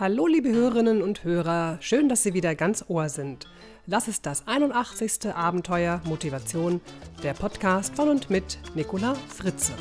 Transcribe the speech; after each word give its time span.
Hallo 0.00 0.26
liebe 0.26 0.48
Hörerinnen 0.48 1.02
und 1.02 1.22
Hörer, 1.22 1.78
schön, 1.80 2.08
dass 2.08 2.24
Sie 2.24 2.34
wieder 2.34 2.56
ganz 2.56 2.84
Ohr 2.88 3.08
sind. 3.08 3.46
Das 3.86 4.08
ist 4.08 4.26
das 4.26 4.48
81. 4.48 5.32
Abenteuer 5.32 6.00
Motivation, 6.04 6.80
der 7.22 7.32
Podcast 7.32 7.94
von 7.94 8.08
und 8.08 8.28
mit 8.28 8.58
Nicola 8.74 9.14
Fritze. 9.28 9.72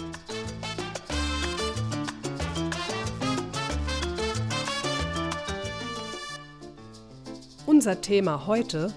Unser 7.65 7.99
Thema 7.99 8.45
heute, 8.45 8.93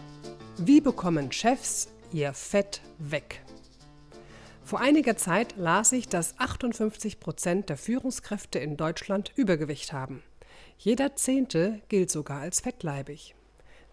wie 0.59 0.83
bekommen 0.83 1.33
Chefs 1.33 1.89
ihr 2.13 2.35
Fett 2.35 2.83
weg? 2.99 3.41
Vor 4.65 4.81
einiger 4.81 5.17
Zeit 5.17 5.55
las 5.57 5.93
ich, 5.93 6.09
dass 6.09 6.39
58 6.39 7.21
Prozent 7.21 7.71
der 7.71 7.79
Führungskräfte 7.79 8.59
in 8.59 8.77
Deutschland 8.77 9.33
Übergewicht 9.35 9.95
haben. 9.95 10.23
Jeder 10.79 11.17
Zehnte 11.17 11.81
gilt 11.89 12.11
sogar 12.11 12.41
als 12.41 12.61
fettleibig. 12.61 13.35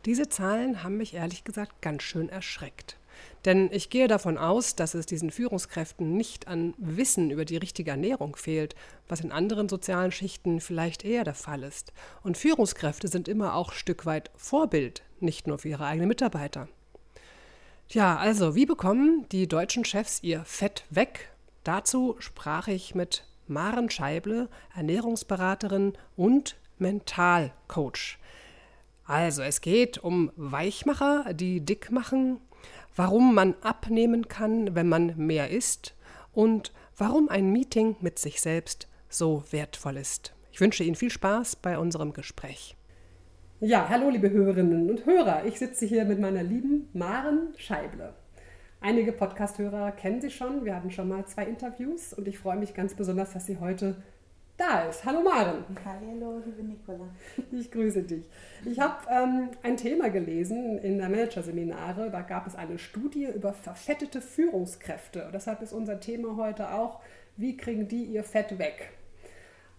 Diese 0.05 0.27
Zahlen 0.27 0.83
haben 0.83 0.97
mich 0.97 1.13
ehrlich 1.13 1.43
gesagt 1.43 1.81
ganz 1.81 2.03
schön 2.03 2.29
erschreckt. 2.29 2.97
Denn 3.45 3.69
ich 3.71 3.89
gehe 3.89 4.07
davon 4.07 4.37
aus, 4.37 4.75
dass 4.75 4.93
es 4.93 5.05
diesen 5.05 5.31
Führungskräften 5.31 6.15
nicht 6.17 6.47
an 6.47 6.73
Wissen 6.77 7.29
über 7.29 7.45
die 7.45 7.57
richtige 7.57 7.91
Ernährung 7.91 8.35
fehlt, 8.35 8.75
was 9.07 9.21
in 9.21 9.31
anderen 9.31 9.69
sozialen 9.69 10.11
Schichten 10.11 10.59
vielleicht 10.61 11.05
eher 11.05 11.23
der 11.23 11.35
Fall 11.35 11.63
ist. 11.63 11.93
Und 12.23 12.37
Führungskräfte 12.37 13.07
sind 13.07 13.27
immer 13.27 13.55
auch 13.55 13.71
Stück 13.71 14.05
weit 14.05 14.31
Vorbild, 14.35 15.03
nicht 15.19 15.47
nur 15.47 15.59
für 15.59 15.69
ihre 15.69 15.85
eigenen 15.85 16.09
Mitarbeiter. 16.09 16.67
Ja, 17.89 18.17
also, 18.17 18.55
wie 18.55 18.65
bekommen 18.65 19.25
die 19.31 19.47
deutschen 19.47 19.85
Chefs 19.85 20.23
ihr 20.23 20.43
Fett 20.45 20.85
weg? 20.89 21.31
Dazu 21.63 22.15
sprach 22.19 22.67
ich 22.67 22.95
mit 22.95 23.25
Maren 23.47 23.89
Scheible, 23.89 24.49
Ernährungsberaterin 24.73 25.93
und 26.15 26.55
Mentalcoach. 26.77 28.17
Also, 29.05 29.41
es 29.41 29.61
geht 29.61 29.97
um 29.97 30.31
Weichmacher, 30.35 31.33
die 31.33 31.61
dick 31.61 31.91
machen, 31.91 32.39
warum 32.95 33.35
man 33.35 33.55
abnehmen 33.61 34.27
kann, 34.27 34.75
wenn 34.75 34.87
man 34.87 35.17
mehr 35.17 35.49
isst 35.49 35.95
und 36.31 36.71
warum 36.97 37.29
ein 37.29 37.51
Meeting 37.51 37.95
mit 38.01 38.19
sich 38.19 38.41
selbst 38.41 38.87
so 39.09 39.43
wertvoll 39.51 39.97
ist. 39.97 40.33
Ich 40.51 40.61
wünsche 40.61 40.83
Ihnen 40.83 40.95
viel 40.95 41.09
Spaß 41.09 41.57
bei 41.57 41.77
unserem 41.77 42.13
Gespräch. 42.13 42.75
Ja, 43.59 43.87
hallo 43.89 44.09
liebe 44.09 44.29
Hörerinnen 44.29 44.89
und 44.89 45.05
Hörer. 45.05 45.45
Ich 45.45 45.57
sitze 45.57 45.85
hier 45.85 46.05
mit 46.05 46.19
meiner 46.19 46.43
lieben 46.43 46.89
Maren 46.93 47.53
Scheible. 47.57 48.13
Einige 48.81 49.13
Podcast-Hörer 49.13 49.93
kennen 49.93 50.19
sie 50.19 50.29
schon. 50.29 50.65
Wir 50.65 50.75
hatten 50.75 50.91
schon 50.91 51.07
mal 51.07 51.25
zwei 51.25 51.45
Interviews 51.45 52.13
und 52.13 52.27
ich 52.27 52.37
freue 52.37 52.57
mich 52.57 52.73
ganz 52.73 52.93
besonders, 52.93 53.31
dass 53.31 53.45
sie 53.45 53.59
heute 53.59 53.95
da 54.63 54.83
ist. 54.83 55.03
Hallo 55.03 55.21
Maren. 55.21 55.63
Hallo, 55.83 56.41
liebe 56.45 56.63
Nicola. 56.63 57.05
Ich 57.51 57.69
grüße 57.69 58.03
dich. 58.03 58.23
Ich 58.65 58.79
habe 58.79 58.95
ähm, 59.09 59.49
ein 59.61 59.77
Thema 59.77 60.09
gelesen 60.09 60.77
in 60.79 60.97
der 60.97 61.09
Managerseminare. 61.09 62.09
Da 62.09 62.21
gab 62.21 62.47
es 62.47 62.55
eine 62.55 62.77
Studie 62.77 63.25
über 63.25 63.53
verfettete 63.53 64.21
Führungskräfte. 64.21 65.25
Und 65.25 65.33
deshalb 65.33 65.61
ist 65.61 65.73
unser 65.73 65.99
Thema 65.99 66.37
heute 66.37 66.71
auch, 66.73 67.01
wie 67.35 67.57
kriegen 67.57 67.87
die 67.87 68.03
ihr 68.05 68.23
Fett 68.23 68.57
weg? 68.57 68.91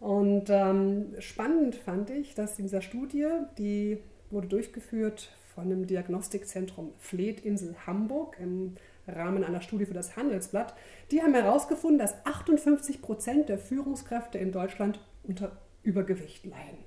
Und 0.01 0.51
ähm, 0.51 1.15
spannend 1.19 1.77
fand 1.77 2.11
ich, 2.11 2.35
dass 2.35 2.59
in 2.59 2.65
dieser 2.65 2.83
Studie, 2.83 3.29
die 3.57 3.99
wurde 4.31 4.49
durchgeführt 4.49 5.31
von 5.55 5.71
dem 5.71 5.87
Diagnostikzentrum 5.87 6.93
Fleetinsel 6.99 7.75
Hamburg 7.87 8.37
im 8.41 8.75
Rahmen 9.07 9.45
einer 9.45 9.61
Studie 9.61 9.87
für 9.87 9.95
das 9.95 10.17
Handelsblatt, 10.17 10.75
die 11.11 11.23
haben 11.23 11.35
herausgefunden, 11.35 11.99
dass 11.99 12.15
58 12.25 13.03
Prozent 13.03 13.49
der 13.49 13.59
Führungskräfte 13.59 14.39
in 14.39 14.53
Deutschland 14.53 15.01
unter 15.23 15.53
Übergewicht 15.83 16.45
leiden. 16.47 16.85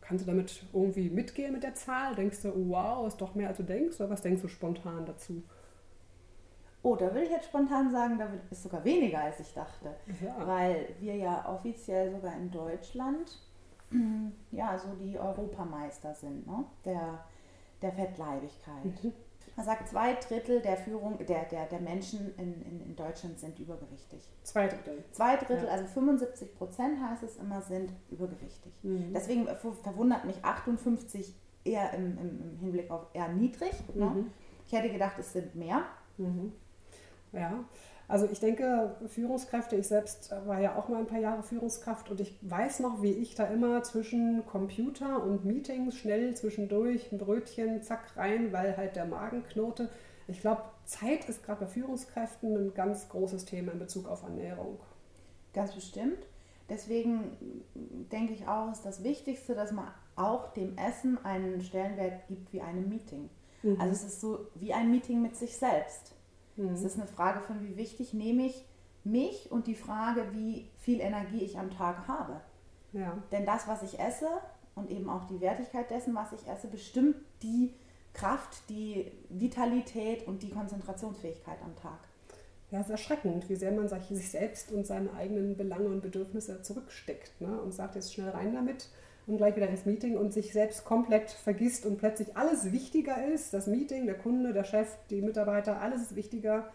Kannst 0.00 0.24
du 0.24 0.30
damit 0.30 0.64
irgendwie 0.72 1.10
mitgehen 1.10 1.52
mit 1.52 1.64
der 1.64 1.74
Zahl? 1.74 2.14
Denkst 2.14 2.42
du, 2.42 2.52
wow, 2.68 3.06
ist 3.06 3.20
doch 3.20 3.34
mehr 3.34 3.48
als 3.48 3.56
du 3.56 3.64
denkst? 3.64 4.00
Oder 4.00 4.10
was 4.10 4.22
denkst 4.22 4.42
du 4.42 4.48
spontan 4.48 5.04
dazu? 5.04 5.42
Oh, 6.82 6.94
da 6.94 7.06
würde 7.06 7.24
ich 7.24 7.30
jetzt 7.30 7.46
spontan 7.46 7.90
sagen, 7.90 8.16
da 8.16 8.28
ist 8.48 8.62
sogar 8.62 8.84
weniger, 8.84 9.20
als 9.20 9.40
ich 9.40 9.52
dachte. 9.52 9.96
Ja. 10.24 10.46
Weil 10.46 10.94
wir 11.00 11.16
ja 11.16 11.52
offiziell 11.52 12.12
sogar 12.12 12.36
in 12.36 12.50
Deutschland 12.52 13.40
ja 14.52 14.78
so 14.78 14.94
die 14.94 15.18
Europameister 15.18 16.14
sind, 16.14 16.46
ne? 16.46 16.64
der, 16.84 17.24
der 17.82 17.90
Fettleibigkeit. 17.90 18.84
Mhm. 19.02 19.12
Man 19.56 19.64
sagt, 19.64 19.88
zwei 19.88 20.14
Drittel 20.14 20.60
der 20.60 20.76
Führung, 20.76 21.18
der, 21.26 21.44
der, 21.46 21.64
der 21.66 21.80
Menschen 21.80 22.34
in, 22.36 22.60
in, 22.62 22.80
in 22.82 22.94
Deutschland 22.96 23.38
sind 23.38 23.58
übergewichtig. 23.58 24.22
Zwei 24.42 24.68
Drittel. 24.68 25.02
Zwei 25.12 25.36
Drittel, 25.36 25.64
Ja. 25.64 25.70
also 25.70 25.86
75 25.86 26.54
Prozent 26.54 27.00
heißt 27.02 27.22
es 27.22 27.36
immer, 27.36 27.62
sind 27.62 27.90
übergewichtig. 28.10 28.72
Mhm. 28.82 29.12
Deswegen 29.14 29.46
ver- 29.46 29.72
verwundert 29.82 30.26
mich 30.26 30.44
58 30.44 31.34
eher 31.64 31.90
im, 31.94 32.18
im, 32.18 32.58
Hinblick 32.60 32.90
auf 32.90 33.06
eher 33.14 33.28
niedrig. 33.28 33.72
Ne? 33.94 34.04
Mhm. 34.04 34.30
Ich 34.66 34.72
hätte 34.72 34.90
gedacht, 34.90 35.14
es 35.18 35.32
sind 35.32 35.54
mehr. 35.54 35.82
Mhm. 36.18 36.52
Ja, 37.32 37.64
also 38.08 38.28
ich 38.30 38.38
denke, 38.38 38.94
Führungskräfte, 39.08 39.76
ich 39.76 39.88
selbst 39.88 40.30
war 40.46 40.60
ja 40.60 40.76
auch 40.76 40.88
mal 40.88 40.98
ein 40.98 41.06
paar 41.06 41.18
Jahre 41.18 41.42
Führungskraft 41.42 42.08
und 42.10 42.20
ich 42.20 42.36
weiß 42.42 42.80
noch, 42.80 43.02
wie 43.02 43.10
ich 43.10 43.34
da 43.34 43.44
immer 43.44 43.82
zwischen 43.82 44.46
Computer 44.46 45.22
und 45.24 45.44
Meetings 45.44 45.96
schnell 45.96 46.34
zwischendurch 46.36 47.10
ein 47.10 47.18
Brötchen, 47.18 47.82
zack, 47.82 48.16
rein, 48.16 48.52
weil 48.52 48.76
halt 48.76 48.94
der 48.94 49.06
Magen 49.06 49.42
knurrte. 49.44 49.88
Ich 50.28 50.40
glaube, 50.40 50.62
Zeit 50.84 51.28
ist 51.28 51.44
gerade 51.44 51.64
bei 51.64 51.66
Führungskräften 51.66 52.56
ein 52.56 52.74
ganz 52.74 53.08
großes 53.08 53.44
Thema 53.44 53.72
in 53.72 53.80
Bezug 53.80 54.08
auf 54.08 54.22
Ernährung. 54.22 54.78
Ganz 55.52 55.74
bestimmt. 55.74 56.18
Deswegen 56.68 57.36
denke 58.12 58.32
ich 58.32 58.46
auch, 58.46 58.70
ist 58.70 58.84
das 58.84 59.04
Wichtigste, 59.04 59.54
dass 59.54 59.72
man 59.72 59.88
auch 60.16 60.52
dem 60.52 60.76
Essen 60.76 61.24
einen 61.24 61.60
Stellenwert 61.60 62.26
gibt 62.28 62.52
wie 62.52 62.60
einem 62.60 62.88
Meeting. 62.88 63.30
Mhm. 63.62 63.80
Also 63.80 63.92
es 63.92 64.04
ist 64.04 64.20
so 64.20 64.46
wie 64.54 64.72
ein 64.72 64.90
Meeting 64.90 65.22
mit 65.22 65.36
sich 65.36 65.56
selbst. 65.56 66.15
Mhm. 66.56 66.70
Es 66.70 66.82
ist 66.82 66.98
eine 66.98 67.06
Frage 67.06 67.40
von, 67.40 67.62
wie 67.62 67.76
wichtig 67.76 68.14
nehme 68.14 68.46
ich 68.46 68.64
mich 69.04 69.50
und 69.50 69.66
die 69.66 69.74
Frage, 69.74 70.26
wie 70.32 70.68
viel 70.78 71.00
Energie 71.00 71.42
ich 71.44 71.58
am 71.58 71.70
Tag 71.70 72.08
habe. 72.08 72.40
Ja, 72.92 73.16
Denn 73.30 73.46
das, 73.46 73.68
was 73.68 73.82
ich 73.82 73.98
esse 74.00 74.28
und 74.74 74.90
eben 74.90 75.08
auch 75.08 75.24
die 75.24 75.40
Wertigkeit 75.40 75.90
dessen, 75.90 76.14
was 76.14 76.32
ich 76.32 76.46
esse, 76.48 76.68
bestimmt 76.68 77.16
die 77.42 77.74
Kraft, 78.14 78.68
die 78.70 79.12
Vitalität 79.28 80.26
und 80.26 80.42
die 80.42 80.50
Konzentrationsfähigkeit 80.50 81.58
am 81.62 81.76
Tag. 81.76 81.98
ja, 82.70 82.80
es 82.80 82.86
ist 82.86 82.92
erschreckend, 82.92 83.48
wie 83.48 83.56
sehr 83.56 83.72
man 83.72 83.88
sich 83.88 84.08
sich 84.08 84.30
selbst 84.30 84.72
und 84.72 84.86
seine 84.86 85.12
eigenen 85.12 85.56
Belange 85.56 85.88
und 85.88 86.00
Bedürfnisse 86.00 86.62
zurücksteckt 86.62 87.40
ne? 87.40 87.60
und 87.60 87.72
sagt 87.72 87.94
jetzt 87.94 88.14
schnell 88.14 88.30
rein 88.30 88.54
damit 88.54 88.88
und 89.26 89.38
gleich 89.38 89.56
wieder 89.56 89.68
ins 89.68 89.86
Meeting 89.86 90.16
und 90.16 90.32
sich 90.32 90.52
selbst 90.52 90.84
komplett 90.84 91.30
vergisst 91.30 91.84
und 91.84 91.98
plötzlich 91.98 92.36
alles 92.36 92.72
wichtiger 92.72 93.26
ist, 93.26 93.52
das 93.52 93.66
Meeting, 93.66 94.06
der 94.06 94.16
Kunde, 94.16 94.52
der 94.52 94.64
Chef, 94.64 94.88
die 95.10 95.20
Mitarbeiter, 95.20 95.80
alles 95.80 96.02
ist 96.02 96.16
wichtiger, 96.16 96.68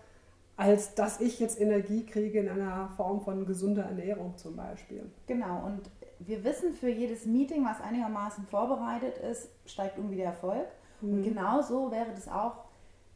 als 0.58 0.94
dass 0.94 1.22
ich 1.22 1.40
jetzt 1.40 1.60
Energie 1.60 2.06
kriege 2.06 2.40
in 2.40 2.50
einer 2.50 2.90
Form 2.98 3.22
von 3.22 3.46
gesunder 3.46 3.84
Ernährung 3.84 4.38
zum 4.38 4.56
Beispiel. 4.56 5.10
Genau, 5.28 5.66
und 5.66 5.90
wir 6.20 6.44
wissen, 6.44 6.74
für 6.74 6.90
jedes 6.90 7.26
Meeting, 7.26 7.66
was 7.66 7.82
einigermaßen 7.82 8.46
vorbereitet 8.46 9.18
ist, 9.18 9.50
steigt 9.66 9.98
irgendwie 9.98 10.18
der 10.18 10.28
Erfolg. 10.28 10.68
Und 11.02 11.24
genau 11.24 11.62
so 11.62 11.90
wäre 11.92 12.12
das 12.14 12.28
auch 12.28 12.66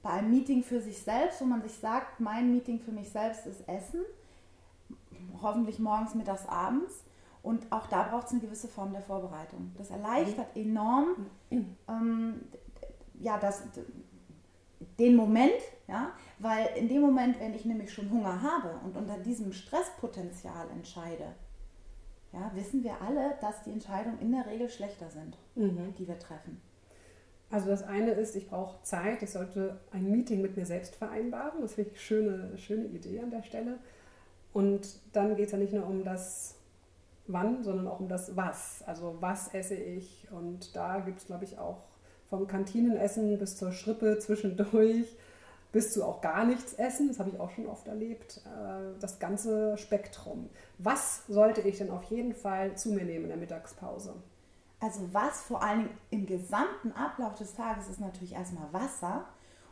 bei 0.02 0.12
einem 0.12 0.32
Meeting 0.32 0.64
für 0.64 0.82
sich 0.82 0.98
selbst, 1.00 1.42
wo 1.42 1.46
man 1.46 1.62
sich 1.62 1.74
sagt, 1.74 2.20
mein 2.20 2.52
Meeting 2.52 2.80
für 2.80 2.92
mich 2.92 3.10
selbst 3.10 3.46
ist 3.46 3.68
Essen, 3.68 4.02
hoffentlich 5.42 5.80
morgens, 5.80 6.16
mittags, 6.16 6.48
abends. 6.48 7.05
Und 7.46 7.72
auch 7.72 7.86
da 7.86 8.04
braucht 8.04 8.26
es 8.26 8.32
eine 8.32 8.42
gewisse 8.42 8.68
Form 8.68 8.92
der 8.92 9.04
Vorbereitung. 9.04 9.72
Das 9.78 9.92
erleichtert 9.92 10.48
enorm 10.56 11.28
ähm, 11.52 12.42
ja, 13.20 13.38
das, 13.38 13.62
den 14.98 15.16
Moment, 15.16 15.54
ja, 15.88 16.12
weil 16.40 16.70
in 16.76 16.90
dem 16.90 17.02
Moment, 17.02 17.40
wenn 17.40 17.54
ich 17.54 17.64
nämlich 17.64 17.94
schon 17.94 18.10
Hunger 18.10 18.42
habe 18.42 18.80
und 18.84 18.98
unter 18.98 19.20
diesem 19.20 19.54
Stresspotenzial 19.54 20.72
entscheide, 20.72 21.36
ja, 22.34 22.52
wissen 22.56 22.84
wir 22.84 23.00
alle, 23.00 23.36
dass 23.42 23.62
die 23.62 23.72
Entscheidungen 23.72 24.20
in 24.20 24.32
der 24.32 24.48
Regel 24.48 24.68
schlechter 24.68 25.12
sind, 25.12 25.38
die 25.56 26.08
wir 26.08 26.18
treffen. 26.18 26.60
Also 27.52 27.70
das 27.70 27.84
eine 27.84 28.12
ist, 28.14 28.36
ich 28.36 28.50
brauche 28.50 28.82
Zeit, 28.82 29.22
ich 29.22 29.30
sollte 29.30 29.80
ein 29.92 30.10
Meeting 30.10 30.42
mit 30.42 30.58
mir 30.58 30.66
selbst 30.66 30.96
vereinbaren. 30.96 31.62
Das 31.62 31.76
finde 31.76 31.92
ich 31.92 31.96
eine 31.96 32.02
schöne, 32.02 32.58
schöne 32.58 32.86
Idee 32.88 33.20
an 33.20 33.30
der 33.30 33.44
Stelle. 33.44 33.78
Und 34.52 35.00
dann 35.14 35.36
geht 35.36 35.46
es 35.46 35.52
ja 35.52 35.60
nicht 35.60 35.74
nur 35.74 35.86
um 35.86 36.04
das 36.04 36.55
Wann, 37.28 37.64
sondern 37.64 37.88
auch 37.88 38.00
um 38.00 38.08
das 38.08 38.36
Was. 38.36 38.84
Also 38.86 39.18
was 39.20 39.54
esse 39.54 39.76
ich? 39.76 40.28
Und 40.32 40.76
da 40.76 41.00
gibt 41.00 41.20
es, 41.20 41.28
glaube 41.28 41.44
ich, 41.44 41.58
auch 41.58 41.84
vom 42.30 42.48
Kantinenessen 42.48 43.38
bis 43.38 43.58
zur 43.58 43.72
Schrippe 43.72 44.20
zwischendurch 44.20 45.18
bis 45.72 45.92
zu 45.92 46.06
auch 46.06 46.22
gar 46.22 46.46
nichts 46.46 46.72
essen, 46.74 47.10
das 47.10 47.20
habe 47.20 47.32
ich 47.32 47.40
auch 47.40 47.50
schon 47.52 47.68
oft 47.68 47.86
erlebt, 47.88 48.42
äh, 48.46 48.98
das 49.02 49.20
ganze 49.20 49.78
Spektrum. 49.78 50.50
Was 50.78 51.28
sollte 51.28 51.60
ich 51.60 51.80
denn 51.80 51.92
auf 51.92 52.04
jeden 52.04 52.34
Fall 52.34 52.78
zu 52.78 52.94
mir 52.94 53.04
nehmen 53.04 53.26
in 53.26 53.30
der 53.30 53.38
Mittagspause? 53.38 54.14
Also 54.80 55.02
was 55.12 55.42
vor 55.42 55.62
allen 55.62 55.80
Dingen 55.80 55.98
im 56.12 56.26
gesamten 56.28 56.94
Ablauf 56.94 57.36
des 57.36 57.56
Tages 57.56 57.90
ist 57.90 58.00
natürlich 58.00 58.34
erstmal 58.34 58.72
Wasser 58.72 59.26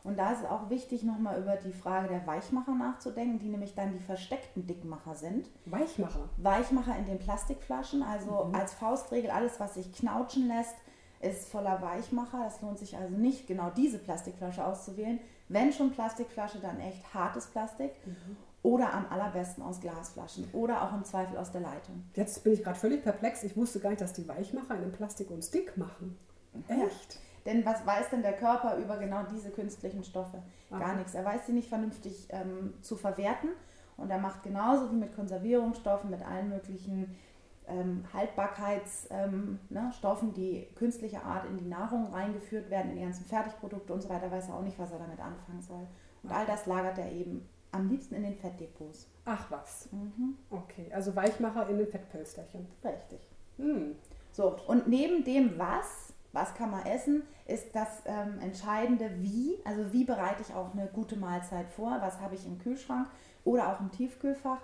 Und 0.03 0.17
da 0.17 0.33
ist 0.33 0.41
es 0.41 0.49
auch 0.49 0.69
wichtig, 0.69 1.03
nochmal 1.03 1.39
über 1.39 1.55
die 1.55 1.71
Frage 1.71 2.09
der 2.09 2.27
Weichmacher 2.27 2.75
nachzudenken, 2.75 3.39
die 3.39 3.47
nämlich 3.47 3.73
dann 3.73 3.93
die 3.93 4.03
versteckten 4.03 4.67
Dickmacher 4.67 5.15
sind. 5.15 5.49
Weichmacher? 5.65 6.29
Weichmacher 6.37 6.97
in 6.97 7.05
den 7.05 7.19
Plastikflaschen, 7.19 8.03
also 8.03 8.45
mhm. 8.45 8.55
als 8.55 8.73
Faustregel, 8.73 9.31
alles, 9.31 9.59
was 9.59 9.75
sich 9.75 9.93
knautschen 9.93 10.47
lässt, 10.49 10.75
ist 11.21 11.49
voller 11.49 11.81
Weichmacher. 11.81 12.45
Es 12.45 12.61
lohnt 12.61 12.79
sich 12.79 12.97
also 12.97 13.15
nicht, 13.15 13.47
genau 13.47 13.69
diese 13.69 13.97
Plastikflasche 13.97 14.65
auszuwählen. 14.65 15.19
Wenn 15.47 15.71
schon 15.71 15.91
Plastikflasche, 15.91 16.59
dann 16.59 16.79
echt 16.79 17.13
hartes 17.13 17.47
Plastik. 17.47 17.91
Mhm. 18.05 18.37
Oder 18.61 18.93
am 18.93 19.05
allerbesten 19.09 19.61
aus 19.61 19.81
Glasflaschen 19.81 20.47
oder 20.53 20.83
auch 20.83 20.93
im 20.93 21.03
Zweifel 21.03 21.37
aus 21.37 21.51
der 21.51 21.59
Leitung. 21.59 22.05
Jetzt 22.15 22.45
bin 22.45 22.53
ich 22.53 22.63
gerade 22.63 22.79
völlig 22.79 23.03
perplex. 23.03 23.43
Ich 23.43 23.57
wusste 23.57 23.81
gar 23.81 23.89
nicht, 23.89 24.01
dass 24.01 24.13
die 24.13 24.25
Weichmacher 24.25 24.75
in 24.75 24.81
dem 24.83 24.91
Plastik 24.93 25.29
uns 25.31 25.51
dick 25.51 25.75
machen. 25.75 26.17
Echt? 26.69 27.19
Denn 27.45 27.65
was 27.65 27.85
weiß 27.85 28.09
denn 28.09 28.21
der 28.21 28.33
Körper 28.33 28.77
über 28.77 28.97
genau 28.97 29.23
diese 29.23 29.49
künstlichen 29.49 30.03
Stoffe? 30.03 30.41
Gar 30.69 30.81
Aha. 30.81 30.93
nichts. 30.93 31.13
Er 31.13 31.25
weiß 31.25 31.45
sie 31.45 31.53
nicht 31.53 31.69
vernünftig 31.69 32.27
ähm, 32.29 32.73
zu 32.81 32.95
verwerten. 32.95 33.49
Und 33.97 34.09
er 34.09 34.17
macht 34.17 34.43
genauso 34.43 34.91
wie 34.91 34.95
mit 34.95 35.15
Konservierungsstoffen, 35.15 36.09
mit 36.09 36.25
allen 36.25 36.49
möglichen 36.49 37.15
ähm, 37.67 38.03
Haltbarkeitsstoffen, 38.13 39.09
ähm, 39.11 39.59
ne, 39.69 40.33
die 40.35 40.67
künstlicher 40.75 41.23
Art 41.23 41.45
in 41.45 41.57
die 41.57 41.67
Nahrung 41.67 42.07
reingeführt 42.07 42.69
werden, 42.69 42.91
in 42.91 42.97
die 42.97 43.03
ganzen 43.03 43.25
Fertigprodukte 43.25 43.93
und 43.93 44.01
so 44.01 44.09
weiter, 44.09 44.31
weiß 44.31 44.49
er 44.49 44.55
auch 44.55 44.63
nicht, 44.63 44.79
was 44.79 44.91
er 44.91 44.99
damit 44.99 45.19
anfangen 45.19 45.61
soll. 45.61 45.87
Und 46.23 46.31
all 46.31 46.45
das 46.45 46.65
lagert 46.65 46.97
er 46.97 47.11
eben 47.11 47.47
am 47.71 47.89
liebsten 47.89 48.15
in 48.15 48.23
den 48.23 48.35
Fettdepots. 48.35 49.07
Ach 49.25 49.49
was. 49.49 49.89
Mhm. 49.91 50.37
Okay, 50.49 50.91
also 50.93 51.15
Weichmacher 51.15 51.67
in 51.69 51.77
den 51.77 51.87
Fettpölsterchen. 51.87 52.67
Richtig. 52.83 53.19
Mhm. 53.57 53.95
So, 54.31 54.57
und 54.67 54.87
neben 54.87 55.23
dem 55.23 55.57
Was, 55.57 56.02
was 56.33 56.55
kann 56.55 56.71
man 56.71 56.85
essen, 56.85 57.23
ist 57.45 57.75
das 57.75 58.01
ähm, 58.05 58.39
entscheidende 58.41 59.09
Wie. 59.21 59.57
Also 59.63 59.93
wie 59.93 60.03
bereite 60.03 60.41
ich 60.41 60.53
auch 60.53 60.73
eine 60.73 60.87
gute 60.87 61.15
Mahlzeit 61.15 61.69
vor? 61.69 61.97
Was 62.01 62.19
habe 62.19 62.35
ich 62.35 62.45
im 62.45 62.57
Kühlschrank 62.57 63.07
oder 63.45 63.69
auch 63.69 63.79
im 63.79 63.91
Tiefkühlfach? 63.91 64.59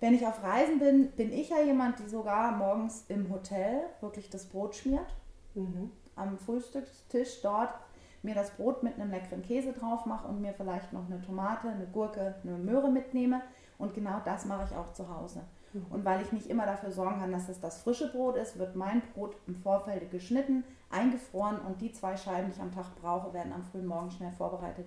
Wenn 0.00 0.14
ich 0.14 0.26
auf 0.26 0.42
Reisen 0.42 0.78
bin, 0.78 1.10
bin 1.12 1.32
ich 1.32 1.50
ja 1.50 1.60
jemand, 1.60 1.98
die 1.98 2.08
sogar 2.08 2.52
morgens 2.52 3.04
im 3.08 3.30
Hotel 3.30 3.82
wirklich 4.00 4.30
das 4.30 4.46
Brot 4.46 4.74
schmiert. 4.74 5.14
Mhm. 5.54 5.90
Am 6.16 6.38
Frühstückstisch 6.38 7.42
dort 7.42 7.74
mir 8.22 8.34
das 8.34 8.50
Brot 8.52 8.82
mit 8.82 8.94
einem 8.94 9.10
leckeren 9.10 9.42
Käse 9.42 9.72
drauf 9.72 10.06
mache 10.06 10.26
und 10.26 10.40
mir 10.40 10.54
vielleicht 10.54 10.92
noch 10.92 11.06
eine 11.06 11.20
Tomate, 11.20 11.68
eine 11.68 11.86
Gurke, 11.86 12.34
eine 12.42 12.56
Möhre 12.56 12.90
mitnehme. 12.90 13.42
Und 13.76 13.94
genau 13.94 14.20
das 14.24 14.46
mache 14.46 14.64
ich 14.70 14.76
auch 14.76 14.92
zu 14.94 15.14
Hause. 15.14 15.42
Mhm. 15.74 15.86
Und 15.90 16.04
weil 16.04 16.22
ich 16.22 16.32
nicht 16.32 16.46
immer 16.46 16.66
dafür 16.66 16.90
sorgen 16.90 17.20
kann, 17.20 17.32
dass 17.32 17.48
es 17.48 17.60
das 17.60 17.82
frische 17.82 18.10
Brot 18.10 18.36
ist, 18.36 18.58
wird 18.58 18.76
mein 18.76 19.02
Brot 19.12 19.36
im 19.46 19.56
Vorfeld 19.56 20.10
geschnitten, 20.10 20.64
eingefroren 20.90 21.58
und 21.60 21.80
die 21.80 21.92
zwei 21.92 22.16
Scheiben, 22.16 22.48
die 22.48 22.54
ich 22.54 22.62
am 22.62 22.72
Tag 22.72 22.94
brauche, 23.00 23.34
werden 23.34 23.52
am 23.52 23.64
frühen 23.64 23.86
Morgen 23.86 24.10
schnell 24.10 24.32
vorbereitet. 24.32 24.86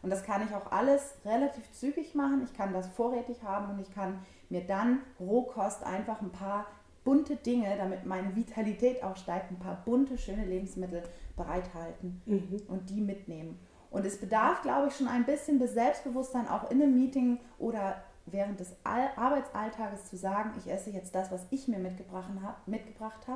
Und 0.00 0.10
das 0.10 0.22
kann 0.22 0.46
ich 0.46 0.54
auch 0.54 0.70
alles 0.70 1.16
relativ 1.24 1.70
zügig 1.72 2.14
machen. 2.14 2.42
Ich 2.44 2.54
kann 2.54 2.72
das 2.72 2.86
vorrätig 2.88 3.42
haben 3.42 3.72
und 3.72 3.80
ich 3.80 3.92
kann 3.92 4.20
mir 4.48 4.64
dann 4.64 5.00
Rohkost 5.18 5.82
einfach 5.82 6.22
ein 6.22 6.30
paar 6.30 6.66
bunte 7.04 7.36
Dinge, 7.36 7.76
damit 7.76 8.06
meine 8.06 8.36
Vitalität 8.36 9.02
auch 9.02 9.16
steigt, 9.16 9.50
ein 9.50 9.58
paar 9.58 9.82
bunte, 9.84 10.18
schöne 10.18 10.44
Lebensmittel 10.44 11.02
bereithalten 11.36 12.22
mhm. 12.26 12.62
und 12.68 12.90
die 12.90 13.00
mitnehmen. 13.00 13.58
Und 13.90 14.04
es 14.04 14.20
bedarf, 14.20 14.62
glaube 14.62 14.88
ich, 14.88 14.96
schon 14.96 15.08
ein 15.08 15.24
bisschen 15.24 15.66
Selbstbewusstsein, 15.66 16.46
auch 16.46 16.70
in 16.70 16.82
einem 16.82 16.94
Meeting 16.94 17.40
oder 17.58 18.02
während 18.32 18.60
des 18.60 18.76
Arbeitsalltages 18.84 20.06
zu 20.06 20.16
sagen, 20.16 20.52
ich 20.58 20.70
esse 20.70 20.90
jetzt 20.90 21.14
das, 21.14 21.30
was 21.30 21.46
ich 21.50 21.68
mir 21.68 21.78
mitgebracht 21.78 22.30
habe, 22.42 22.56
mitgebracht 22.66 23.26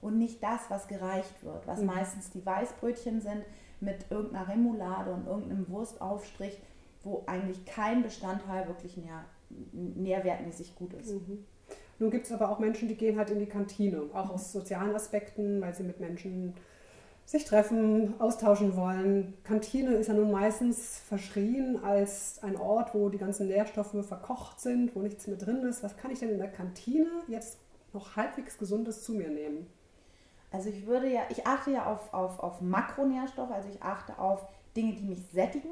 und 0.00 0.18
nicht 0.18 0.42
das, 0.42 0.60
was 0.68 0.88
gereicht 0.88 1.42
wird, 1.42 1.66
was 1.66 1.80
mhm. 1.80 1.86
meistens 1.86 2.30
die 2.30 2.44
Weißbrötchen 2.44 3.20
sind 3.20 3.44
mit 3.80 4.10
irgendeiner 4.10 4.48
Remoulade 4.48 5.12
und 5.12 5.26
irgendeinem 5.26 5.68
Wurstaufstrich, 5.68 6.60
wo 7.02 7.24
eigentlich 7.26 7.64
kein 7.64 8.02
Bestandteil 8.02 8.68
wirklich 8.68 8.96
nähr, 8.96 9.24
nährwertmäßig 9.72 10.74
gut 10.74 10.94
ist. 10.94 11.12
Mhm. 11.12 11.44
Nun 11.98 12.10
gibt 12.10 12.26
es 12.26 12.32
aber 12.32 12.50
auch 12.50 12.58
Menschen, 12.58 12.88
die 12.88 12.96
gehen 12.96 13.16
halt 13.16 13.30
in 13.30 13.38
die 13.38 13.46
Kantine, 13.46 14.02
auch 14.12 14.30
aus 14.30 14.52
sozialen 14.52 14.94
Aspekten, 14.94 15.60
weil 15.60 15.74
sie 15.74 15.84
mit 15.84 16.00
Menschen 16.00 16.54
sich 17.24 17.44
treffen, 17.44 18.20
austauschen 18.20 18.76
wollen. 18.76 19.34
Kantine 19.44 19.94
ist 19.94 20.08
ja 20.08 20.14
nun 20.14 20.30
meistens 20.30 20.98
verschrien 20.98 21.82
als 21.82 22.42
ein 22.42 22.56
Ort, 22.56 22.94
wo 22.94 23.08
die 23.08 23.18
ganzen 23.18 23.48
Nährstoffe 23.48 23.96
verkocht 24.06 24.60
sind, 24.60 24.94
wo 24.94 25.00
nichts 25.00 25.26
mehr 25.26 25.36
drin 25.36 25.62
ist. 25.62 25.82
Was 25.82 25.96
kann 25.96 26.10
ich 26.10 26.18
denn 26.18 26.30
in 26.30 26.38
der 26.38 26.50
Kantine 26.50 27.08
jetzt 27.28 27.58
noch 27.92 28.16
halbwegs 28.16 28.58
Gesundes 28.58 29.02
zu 29.04 29.14
mir 29.14 29.28
nehmen? 29.28 29.66
Also 30.50 30.68
ich 30.68 30.86
würde 30.86 31.10
ja, 31.10 31.22
ich 31.30 31.46
achte 31.46 31.70
ja 31.70 31.86
auf, 31.86 32.12
auf, 32.12 32.38
auf 32.40 32.60
Makronährstoffe, 32.60 33.50
also 33.50 33.68
ich 33.70 33.82
achte 33.82 34.18
auf 34.18 34.46
Dinge, 34.76 34.94
die 34.94 35.04
mich 35.04 35.22
sättigen 35.32 35.70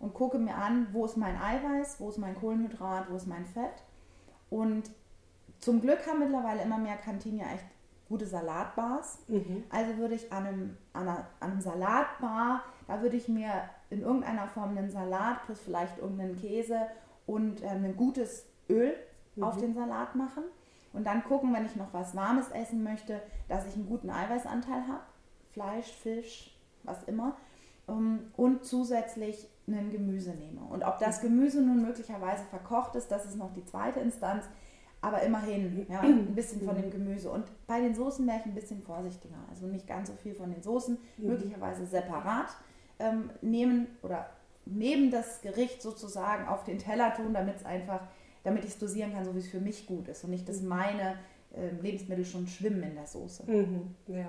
und 0.00 0.14
gucke 0.14 0.38
mir 0.38 0.56
an, 0.56 0.88
wo 0.92 1.04
ist 1.04 1.16
mein 1.16 1.40
Eiweiß, 1.40 2.00
wo 2.00 2.08
ist 2.08 2.18
mein 2.18 2.34
Kohlenhydrat, 2.34 3.10
wo 3.10 3.16
ist 3.16 3.26
mein 3.26 3.46
Fett. 3.46 3.84
Und 4.50 4.90
zum 5.60 5.80
Glück 5.80 6.06
haben 6.06 6.18
mittlerweile 6.18 6.62
immer 6.62 6.78
mehr 6.78 6.96
Kantinen 6.96 7.38
ja 7.38 7.46
echt 7.46 7.64
gute 8.08 8.26
Salatbars. 8.26 9.18
Mhm. 9.28 9.64
Also 9.70 9.96
würde 9.98 10.14
ich 10.14 10.32
an 10.32 10.46
einem, 10.46 10.76
an, 10.92 11.08
einer, 11.08 11.26
an 11.40 11.52
einem 11.52 11.60
Salatbar, 11.60 12.62
da 12.86 13.02
würde 13.02 13.16
ich 13.16 13.28
mir 13.28 13.50
in 13.90 14.02
irgendeiner 14.02 14.48
Form 14.48 14.76
einen 14.76 14.90
Salat 14.90 15.44
plus 15.46 15.60
vielleicht 15.60 15.98
irgendeinen 15.98 16.36
Käse 16.36 16.86
und 17.26 17.62
äh, 17.62 17.68
ein 17.68 17.96
gutes 17.96 18.46
Öl 18.68 18.94
mhm. 19.34 19.44
auf 19.44 19.56
den 19.56 19.74
Salat 19.74 20.14
machen. 20.14 20.44
Und 20.92 21.06
dann 21.06 21.24
gucken, 21.24 21.52
wenn 21.52 21.66
ich 21.66 21.76
noch 21.76 21.92
was 21.92 22.16
Warmes 22.16 22.48
essen 22.50 22.82
möchte, 22.82 23.20
dass 23.48 23.66
ich 23.66 23.74
einen 23.74 23.86
guten 23.86 24.08
Eiweißanteil 24.08 24.88
habe. 24.88 25.02
Fleisch, 25.50 25.92
Fisch, 25.92 26.56
was 26.84 27.04
immer. 27.04 27.36
Um, 27.86 28.32
und 28.36 28.64
zusätzlich 28.64 29.48
ein 29.68 29.90
Gemüse 29.90 30.30
nehme. 30.30 30.60
Und 30.62 30.82
ob 30.82 30.98
das 30.98 31.22
mhm. 31.22 31.28
Gemüse 31.28 31.60
nun 31.60 31.82
möglicherweise 31.82 32.44
verkocht 32.44 32.96
ist, 32.96 33.10
das 33.10 33.26
ist 33.26 33.36
noch 33.36 33.52
die 33.52 33.64
zweite 33.64 34.00
Instanz 34.00 34.46
aber 35.00 35.22
immerhin 35.22 35.86
ja, 35.88 36.00
ein 36.02 36.34
bisschen 36.34 36.62
von 36.62 36.76
dem 36.76 36.90
Gemüse. 36.90 37.30
Und 37.30 37.44
bei 37.66 37.80
den 37.80 37.94
Soßen 37.94 38.26
wäre 38.26 38.38
ich 38.38 38.46
ein 38.46 38.54
bisschen 38.54 38.82
vorsichtiger. 38.82 39.36
Also 39.50 39.66
nicht 39.66 39.86
ganz 39.86 40.08
so 40.08 40.14
viel 40.14 40.34
von 40.34 40.50
den 40.50 40.62
Soßen, 40.62 40.98
mhm. 41.16 41.26
möglicherweise 41.26 41.86
separat 41.86 42.48
ähm, 42.98 43.30
nehmen 43.40 43.86
oder 44.02 44.30
neben 44.64 45.10
das 45.10 45.40
Gericht 45.42 45.80
sozusagen 45.80 46.48
auf 46.48 46.64
den 46.64 46.78
Teller 46.78 47.14
tun, 47.14 47.32
damit 47.32 47.56
es 47.56 47.64
einfach, 47.64 48.00
damit 48.42 48.64
ich 48.64 48.70
es 48.70 48.78
dosieren 48.78 49.12
kann, 49.12 49.24
so 49.24 49.34
wie 49.34 49.38
es 49.38 49.48
für 49.48 49.60
mich 49.60 49.86
gut 49.86 50.08
ist 50.08 50.24
und 50.24 50.30
nicht, 50.30 50.48
dass 50.48 50.60
mhm. 50.60 50.68
meine 50.68 51.16
äh, 51.54 51.70
Lebensmittel 51.80 52.24
schon 52.24 52.46
schwimmen 52.46 52.82
in 52.82 52.94
der 52.94 53.06
Soße. 53.06 53.44
Mhm. 53.50 53.94
Ja. 54.08 54.28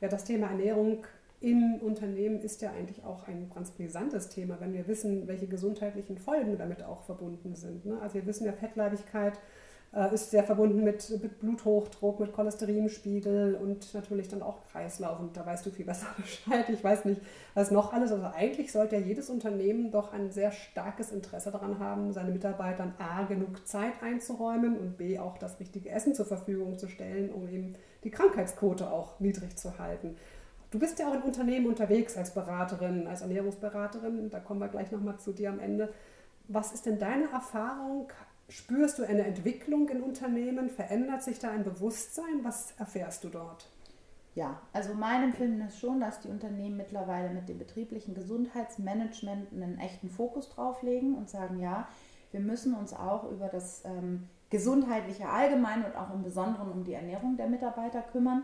ja, 0.00 0.08
das 0.08 0.24
Thema 0.24 0.48
Ernährung 0.48 1.04
im 1.40 1.74
Unternehmen 1.82 2.40
ist 2.40 2.62
ja 2.62 2.70
eigentlich 2.72 3.04
auch 3.04 3.28
ein 3.28 3.50
ganz 3.54 3.70
brisantes 3.70 4.30
Thema, 4.30 4.58
wenn 4.60 4.72
wir 4.72 4.86
wissen, 4.88 5.26
welche 5.26 5.46
gesundheitlichen 5.46 6.16
Folgen 6.16 6.56
damit 6.56 6.82
auch 6.82 7.02
verbunden 7.02 7.54
sind. 7.54 7.84
Ne? 7.84 7.98
Also 8.00 8.14
wir 8.14 8.26
wissen 8.26 8.46
ja, 8.46 8.52
Fettleibigkeit 8.52 9.38
ist 10.12 10.32
sehr 10.32 10.42
verbunden 10.42 10.82
mit, 10.82 11.08
mit, 11.22 11.38
Bluthochdruck, 11.38 12.18
mit 12.18 12.32
Cholesterinspiegel 12.32 13.54
und 13.54 13.94
natürlich 13.94 14.26
dann 14.28 14.42
auch 14.42 14.58
Kreislauf. 14.72 15.20
Und 15.20 15.36
da 15.36 15.46
weißt 15.46 15.64
du 15.64 15.70
viel 15.70 15.84
besser 15.84 16.08
Bescheid. 16.16 16.68
Ich 16.68 16.82
weiß 16.82 17.04
nicht, 17.04 17.20
was 17.54 17.70
noch 17.70 17.92
alles. 17.92 18.10
Also 18.10 18.26
eigentlich 18.34 18.72
sollte 18.72 18.96
ja 18.96 19.02
jedes 19.02 19.30
Unternehmen 19.30 19.92
doch 19.92 20.12
ein 20.12 20.32
sehr 20.32 20.50
starkes 20.50 21.12
Interesse 21.12 21.52
daran 21.52 21.78
haben, 21.78 22.12
seinen 22.12 22.32
Mitarbeitern 22.32 22.94
A, 22.98 23.22
genug 23.22 23.66
Zeit 23.68 24.02
einzuräumen 24.02 24.76
und 24.76 24.96
B, 24.96 25.18
auch 25.20 25.38
das 25.38 25.60
richtige 25.60 25.90
Essen 25.90 26.14
zur 26.14 26.26
Verfügung 26.26 26.76
zu 26.76 26.88
stellen, 26.88 27.30
um 27.30 27.48
eben 27.48 27.74
die 28.02 28.10
Krankheitsquote 28.10 28.90
auch 28.90 29.20
niedrig 29.20 29.56
zu 29.56 29.78
halten. 29.78 30.16
Du 30.72 30.80
bist 30.80 30.98
ja 30.98 31.08
auch 31.08 31.14
in 31.14 31.22
Unternehmen 31.22 31.66
unterwegs 31.66 32.16
als 32.16 32.34
Beraterin, 32.34 33.06
als 33.06 33.22
Ernährungsberaterin. 33.22 34.28
Da 34.30 34.40
kommen 34.40 34.58
wir 34.58 34.66
gleich 34.66 34.90
nochmal 34.90 35.18
zu 35.18 35.32
dir 35.32 35.50
am 35.50 35.60
Ende. 35.60 35.92
Was 36.48 36.72
ist 36.72 36.84
denn 36.84 36.98
deine 36.98 37.30
Erfahrung? 37.30 38.08
Spürst 38.48 38.98
du 38.98 39.04
eine 39.04 39.24
Entwicklung 39.24 39.88
in 39.88 40.02
Unternehmen? 40.02 40.68
Verändert 40.68 41.22
sich 41.22 41.38
da 41.38 41.50
ein 41.50 41.64
Bewusstsein? 41.64 42.42
Was 42.42 42.72
erfährst 42.78 43.24
du 43.24 43.28
dort? 43.28 43.70
Ja, 44.34 44.60
also 44.72 44.94
mein 44.94 45.22
Empfinden 45.22 45.60
ist 45.60 45.78
schon, 45.78 46.00
dass 46.00 46.20
die 46.20 46.28
Unternehmen 46.28 46.76
mittlerweile 46.76 47.30
mit 47.30 47.48
dem 47.48 47.58
betrieblichen 47.58 48.14
Gesundheitsmanagement 48.14 49.52
einen 49.52 49.78
echten 49.78 50.10
Fokus 50.10 50.50
drauf 50.50 50.82
legen 50.82 51.14
und 51.14 51.30
sagen, 51.30 51.60
ja, 51.60 51.88
wir 52.32 52.40
müssen 52.40 52.74
uns 52.74 52.92
auch 52.92 53.30
über 53.30 53.46
das 53.46 53.84
ähm, 53.84 54.28
gesundheitliche 54.50 55.28
allgemein 55.28 55.84
und 55.84 55.96
auch 55.96 56.12
im 56.12 56.22
Besonderen 56.22 56.72
um 56.72 56.82
die 56.82 56.94
Ernährung 56.94 57.36
der 57.36 57.46
Mitarbeiter 57.46 58.02
kümmern. 58.02 58.42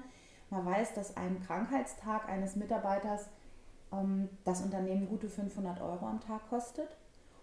Man 0.48 0.64
weiß, 0.64 0.94
dass 0.94 1.16
ein 1.16 1.40
Krankheitstag 1.44 2.28
eines 2.28 2.54
Mitarbeiters 2.54 3.28
ähm, 3.92 4.28
das 4.44 4.62
Unternehmen 4.62 5.08
gute 5.08 5.28
500 5.28 5.80
Euro 5.80 6.06
am 6.06 6.20
Tag 6.20 6.48
kostet. 6.48 6.88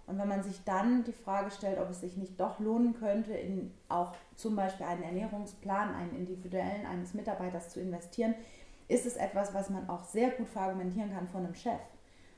Und 0.08 0.18
wenn 0.18 0.28
man 0.28 0.42
sich 0.42 0.64
dann 0.64 1.04
die 1.04 1.12
Frage 1.12 1.52
stellt, 1.52 1.80
ob 1.80 1.90
es 1.90 2.00
sich 2.00 2.16
nicht 2.16 2.40
doch 2.40 2.60
lohnen 2.60 2.94
könnte, 2.94 3.34
in 3.34 3.74
auch 3.90 4.16
zum 4.36 4.56
Beispiel 4.56 4.86
einen 4.86 5.04
Ernährungsplan, 5.04 5.94
einen 5.94 6.16
individuellen 6.16 6.86
eines 6.86 7.14
Mitarbeiters 7.14 7.70
zu 7.70 7.82
investieren, 7.82 8.34
ist 8.88 9.06
es 9.06 9.18
etwas, 9.18 9.54
was 9.54 9.70
man 9.70 9.90
auch 9.90 10.06
sehr 10.06 10.30
gut 10.32 10.48
verargumentieren 10.48 11.14
kann 11.14 11.28
von 11.28 11.46
einem 11.46 11.56
Chef. 11.56 11.82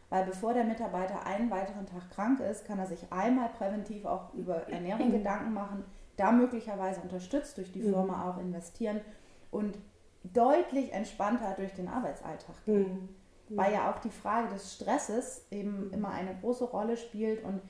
Weil 0.09 0.25
bevor 0.25 0.55
der 0.55 0.63
Mitarbeiter 0.63 1.27
einen 1.27 1.51
weiteren 1.51 1.85
Tag 1.85 2.09
krank 2.09 2.39
ist, 2.39 2.65
kann 2.65 2.79
er 2.79 2.87
sich 2.87 3.11
einmal 3.11 3.49
präventiv 3.49 4.05
auch 4.05 4.33
über 4.33 4.67
Ernährung 4.69 5.11
Gedanken 5.11 5.53
machen, 5.53 5.83
da 6.17 6.31
möglicherweise 6.31 7.01
unterstützt 7.01 7.57
durch 7.57 7.71
die 7.71 7.81
Firma 7.81 8.17
mhm. 8.17 8.23
auch 8.23 8.37
investieren 8.39 9.01
und 9.51 9.77
deutlich 10.23 10.91
entspannter 10.91 11.53
durch 11.55 11.73
den 11.73 11.87
Arbeitsalltag 11.87 12.65
gehen. 12.65 13.09
Mhm. 13.49 13.57
weil 13.57 13.73
ja 13.73 13.91
auch 13.91 13.99
die 13.99 14.09
Frage 14.09 14.53
des 14.53 14.73
Stresses 14.73 15.45
eben 15.51 15.91
immer 15.91 16.09
eine 16.09 16.35
große 16.39 16.65
Rolle 16.65 16.97
spielt 16.97 17.43
und 17.43 17.61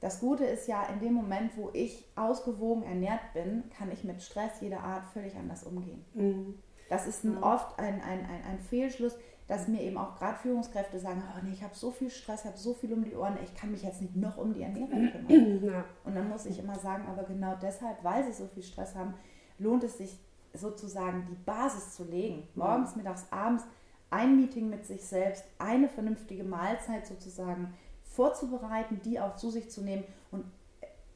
das 0.00 0.20
Gute 0.20 0.44
ist 0.44 0.68
ja, 0.68 0.84
in 0.84 1.00
dem 1.00 1.12
Moment, 1.12 1.56
wo 1.56 1.70
ich 1.72 2.04
ausgewogen 2.14 2.84
ernährt 2.84 3.32
bin, 3.34 3.64
kann 3.76 3.90
ich 3.90 4.04
mit 4.04 4.22
Stress 4.22 4.60
jeder 4.60 4.80
Art 4.80 5.04
völlig 5.06 5.34
anders 5.34 5.64
umgehen. 5.64 6.04
Mhm. 6.14 6.54
Das 6.88 7.06
ist 7.06 7.24
ein, 7.24 7.42
oft 7.42 7.78
ein, 7.78 8.00
ein, 8.00 8.20
ein, 8.20 8.44
ein 8.48 8.58
Fehlschluss, 8.60 9.16
dass 9.48 9.66
mir 9.66 9.82
eben 9.82 9.96
auch 9.96 10.16
gerade 10.16 10.38
Führungskräfte 10.38 11.00
sagen, 11.00 11.22
oh 11.34 11.40
nee, 11.42 11.52
ich 11.52 11.62
habe 11.62 11.74
so 11.74 11.90
viel 11.90 12.10
Stress, 12.10 12.42
ich 12.42 12.46
habe 12.46 12.58
so 12.58 12.74
viel 12.74 12.92
um 12.92 13.04
die 13.04 13.16
Ohren, 13.16 13.38
ich 13.42 13.54
kann 13.54 13.70
mich 13.72 13.82
jetzt 13.82 14.00
nicht 14.00 14.14
noch 14.14 14.36
um 14.36 14.52
die 14.52 14.62
Ernährung 14.62 15.10
kümmern. 15.10 15.62
Ja. 15.68 15.84
Und 16.04 16.14
dann 16.14 16.28
muss 16.28 16.46
ich 16.46 16.58
immer 16.58 16.78
sagen, 16.78 17.06
aber 17.08 17.24
genau 17.24 17.56
deshalb, 17.60 18.02
weil 18.04 18.24
sie 18.24 18.32
so 18.32 18.46
viel 18.46 18.62
Stress 18.62 18.94
haben, 18.94 19.14
lohnt 19.58 19.84
es 19.84 19.98
sich 19.98 20.18
sozusagen 20.54 21.26
die 21.28 21.34
Basis 21.34 21.94
zu 21.94 22.04
legen. 22.04 22.46
Morgens, 22.54 22.94
mittags, 22.96 23.26
abends 23.30 23.64
ein 24.10 24.36
Meeting 24.36 24.68
mit 24.70 24.86
sich 24.86 25.04
selbst, 25.04 25.44
eine 25.58 25.88
vernünftige 25.88 26.44
Mahlzeit 26.44 27.06
sozusagen 27.06 27.74
vorzubereiten, 28.04 29.00
die 29.04 29.20
auch 29.20 29.36
zu 29.36 29.50
sich 29.50 29.70
zu 29.70 29.82
nehmen 29.82 30.04
und 30.30 30.44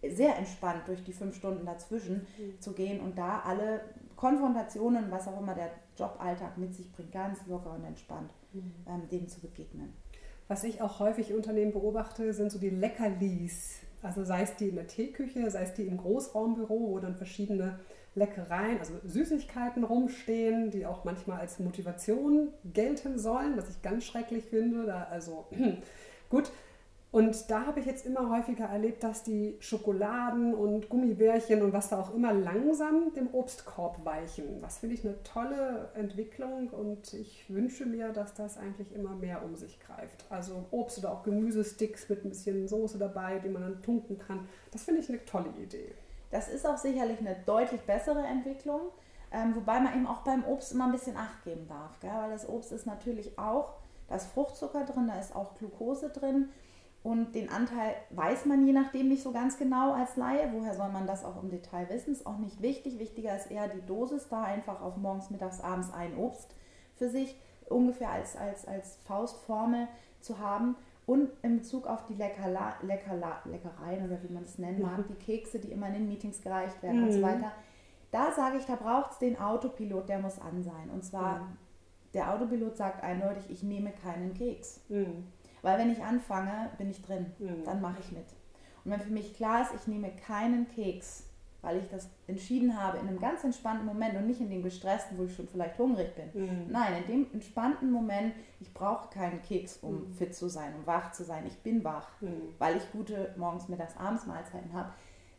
sehr 0.09 0.37
entspannt 0.37 0.83
durch 0.87 1.03
die 1.05 1.13
fünf 1.13 1.37
Stunden 1.37 1.65
dazwischen 1.65 2.27
mhm. 2.39 2.61
zu 2.61 2.73
gehen 2.73 3.01
und 3.01 3.17
da 3.17 3.41
alle 3.41 3.81
Konfrontationen, 4.17 5.11
was 5.11 5.29
auch 5.29 5.41
immer 5.41 5.55
der 5.55 5.71
Joballtag 5.97 6.59
mit 6.59 6.75
sich 6.75 6.91
bringt, 6.93 7.13
ganz 7.13 7.39
locker 7.47 7.73
und 7.73 7.85
entspannt 7.85 8.33
mhm. 8.53 8.73
ähm, 8.87 9.09
denen 9.11 9.29
zu 9.29 9.41
begegnen. 9.41 9.93
Was 10.49 10.65
ich 10.65 10.83
auch 10.83 10.99
häufig 10.99 11.31
in 11.31 11.37
Unternehmen 11.37 11.73
beobachte, 11.73 12.33
sind 12.33 12.51
so 12.51 12.59
die 12.59 12.71
Leckerlis. 12.71 13.81
Also 14.03 14.25
sei 14.25 14.43
es 14.43 14.57
die 14.57 14.69
in 14.69 14.75
der 14.75 14.89
Teeküche, 14.89 15.49
sei 15.51 15.63
es 15.63 15.75
die 15.75 15.87
im 15.87 15.97
Großraumbüro, 15.97 16.91
wo 16.91 16.99
dann 16.99 17.15
verschiedene 17.15 17.79
Leckereien, 18.15 18.79
also 18.79 18.95
Süßigkeiten 19.05 19.85
rumstehen, 19.85 20.71
die 20.71 20.87
auch 20.87 21.05
manchmal 21.05 21.41
als 21.41 21.59
Motivation 21.59 22.49
gelten 22.65 23.19
sollen, 23.19 23.57
was 23.57 23.71
ich 23.71 23.81
ganz 23.83 24.05
schrecklich 24.05 24.45
finde. 24.45 24.85
Da, 24.85 25.05
also 25.11 25.47
gut, 26.29 26.53
und 27.13 27.51
da 27.51 27.67
habe 27.67 27.79
ich 27.79 27.85
jetzt 27.85 28.07
immer 28.07 28.31
häufiger 28.31 28.65
erlebt, 28.65 29.05
dass 29.05 29.23
die 29.23 29.57
Schokoladen 29.61 30.55
und 30.55 30.89
Gummibärchen 30.89 31.61
und 31.61 31.75
was 31.75 31.91
da 31.91 32.01
auch 32.01 32.15
immer 32.15 32.33
langsam 32.33 33.13
dem 33.15 33.29
Obstkorb 33.35 34.03
weichen. 34.03 34.63
Was 34.63 34.79
finde 34.79 34.95
ich 34.95 35.05
eine 35.05 35.23
tolle 35.23 35.91
Entwicklung 35.95 36.71
und 36.71 37.13
ich 37.13 37.45
wünsche 37.51 37.85
mir, 37.85 38.15
dass 38.15 38.33
das 38.33 38.57
eigentlich 38.57 38.95
immer 38.95 39.15
mehr 39.15 39.45
um 39.45 39.57
sich 39.57 39.79
greift. 39.81 40.25
Also 40.31 40.65
Obst 40.71 41.01
oder 41.01 41.13
auch 41.13 41.23
Gemüsesticks 41.23 42.09
mit 42.09 42.25
ein 42.25 42.31
bisschen 42.31 42.67
Soße 42.67 42.97
dabei, 42.97 43.39
die 43.41 43.51
man 43.51 43.61
dann 43.61 43.83
tunken 43.83 44.17
kann. 44.17 44.49
Das 44.71 44.85
finde 44.85 45.03
ich 45.03 45.11
eine 45.11 45.23
tolle 45.27 45.51
Idee. 45.63 45.93
Das 46.33 46.49
ist 46.49 46.67
auch 46.67 46.79
sicherlich 46.79 47.21
eine 47.21 47.37
deutlich 47.47 47.83
bessere 47.83 48.27
Entwicklung. 48.27 48.81
Ähm, 49.31 49.55
wobei 49.55 49.81
man 49.81 49.95
eben 49.95 50.07
auch 50.07 50.23
beim 50.23 50.45
Obst 50.45 50.73
immer 50.73 50.87
ein 50.87 50.93
bisschen 50.93 51.17
Acht 51.17 51.45
geben 51.45 51.69
darf. 51.69 52.01
Gell? 52.01 52.11
Weil 52.11 52.31
das 52.31 52.49
Obst 52.49 52.73
ist 52.73 52.87
natürlich 52.87 53.39
auch, 53.39 53.75
da 54.09 54.17
ist 54.17 54.27
Fruchtzucker 54.33 54.85
drin, 54.85 55.07
da 55.07 55.19
ist 55.19 55.35
auch 55.37 55.55
Glucose 55.55 56.11
drin. 56.11 56.49
Und 57.03 57.35
den 57.35 57.51
Anteil 57.51 57.95
weiß 58.11 58.47
man 58.47 58.67
je 58.67 58.73
nachdem 58.73 59.09
nicht 59.09 59.23
so 59.23 59.33
ganz 59.33 59.59
genau 59.59 59.93
als 59.93 60.17
Laie. 60.17 60.51
Woher 60.53 60.75
soll 60.75 60.91
man 60.91 61.07
das 61.07 61.25
auch 61.25 61.43
im 61.43 61.51
Detail 61.51 61.89
wissen? 61.89 62.13
Ist 62.13 62.27
auch 62.27 62.39
nicht 62.39 62.63
wichtig. 62.63 62.99
Wichtiger 62.99 63.37
ist 63.37 63.51
eher 63.51 63.69
die 63.69 63.85
Dosis, 63.85 64.29
da 64.29 64.43
einfach 64.45 64.81
auf 64.81 64.97
morgens, 64.97 65.31
mittags, 65.31 65.61
abends 65.61 65.93
ein 65.93 66.17
Obst 66.17 66.55
für 66.97 67.09
sich 67.09 67.37
ungefähr 67.69 68.11
als, 68.11 68.37
als, 68.37 68.67
als 68.67 68.99
Faustformel 69.05 69.89
zu 70.21 70.39
haben. 70.39 70.77
Und 71.05 71.31
in 71.43 71.59
Bezug 71.59 71.87
auf 71.87 72.05
die 72.07 72.15
Leckerla, 72.15 72.77
Leckerla, 72.83 73.43
Leckereien 73.45 74.05
oder 74.05 74.23
wie 74.23 74.33
man 74.33 74.45
es 74.45 74.59
nennen 74.59 74.83
mag, 74.83 75.05
die 75.09 75.15
Kekse, 75.15 75.59
die 75.59 75.73
immer 75.73 75.89
in 75.89 75.95
den 75.95 76.09
Meetings 76.09 76.41
gereicht 76.41 76.81
werden 76.83 77.01
mhm. 77.01 77.07
und 77.07 77.13
so 77.13 77.19
mhm. 77.19 77.23
weiter. 77.23 77.53
Da 78.13 78.31
sage 78.31 78.59
ich, 78.59 78.67
da 78.67 78.77
braucht 78.77 79.13
es 79.13 79.19
den 79.19 79.39
Autopilot, 79.39 80.09
der 80.09 80.21
muss 80.21 80.39
an 80.39 80.63
sein. 80.63 80.91
Und 80.93 81.05
zwar, 81.05 81.41
mhm. 81.41 81.57
der 82.15 82.33
Autopilot 82.33 82.77
sagt 82.77 83.03
eindeutig, 83.03 83.51
ich 83.51 83.63
nehme 83.63 83.91
keinen 83.91 84.35
Keks. 84.35 84.81
Mhm. 84.89 85.27
Weil 85.63 85.79
wenn 85.79 85.91
ich 85.91 86.03
anfange, 86.03 86.71
bin 86.79 86.91
ich 86.91 87.03
drin, 87.03 87.33
mhm. 87.39 87.65
dann 87.65 87.81
mache 87.81 88.01
ich 88.01 88.13
mit. 88.13 88.27
Und 88.85 88.93
wenn 88.93 89.01
für 89.01 89.13
mich 89.13 89.35
klar 89.35 89.63
ist, 89.63 89.75
ich 89.75 89.87
nehme 89.87 90.11
keinen 90.11 90.69
Keks, 90.69 91.32
weil 91.63 91.79
ich 91.79 91.89
das 91.89 92.09
entschieden 92.27 92.79
habe 92.79 92.99
in 92.99 93.09
einem 93.09 93.21
ganz 93.21 93.45
entspannten 93.45 93.87
Moment 93.87 94.17
und 94.17 94.27
nicht 94.27 94.41
in 94.41 94.51
dem 94.51 94.63
gestressten, 94.63 95.17
wo 95.17 95.25
ich 95.25 95.35
schon 95.35 95.49
vielleicht 95.49 95.79
hungrig 95.79 96.13
bin. 96.15 96.31
Mhm. 96.35 96.67
Nein, 96.71 97.03
in 97.03 97.07
dem 97.07 97.33
entspannten 97.33 97.91
Moment, 97.91 98.35
ich 98.61 98.75
brauche 98.75 99.09
keinen 99.09 99.41
Keks, 99.43 99.79
um 99.79 100.09
mhm. 100.09 100.13
fit 100.13 100.35
zu 100.35 100.49
sein, 100.49 100.75
um 100.75 100.87
wach 100.87 101.13
zu 101.13 101.25
sein. 101.25 101.47
Ich 101.47 101.57
bin 101.59 101.85
wach, 101.85 102.09
mhm. 102.21 102.55
weil 102.59 102.77
ich 102.77 102.93
gute 102.93 103.33
morgens, 103.37 103.69
mittags, 103.69 103.97
abends 103.97 104.27
Mahlzeiten 104.27 104.73
habe 104.73 104.93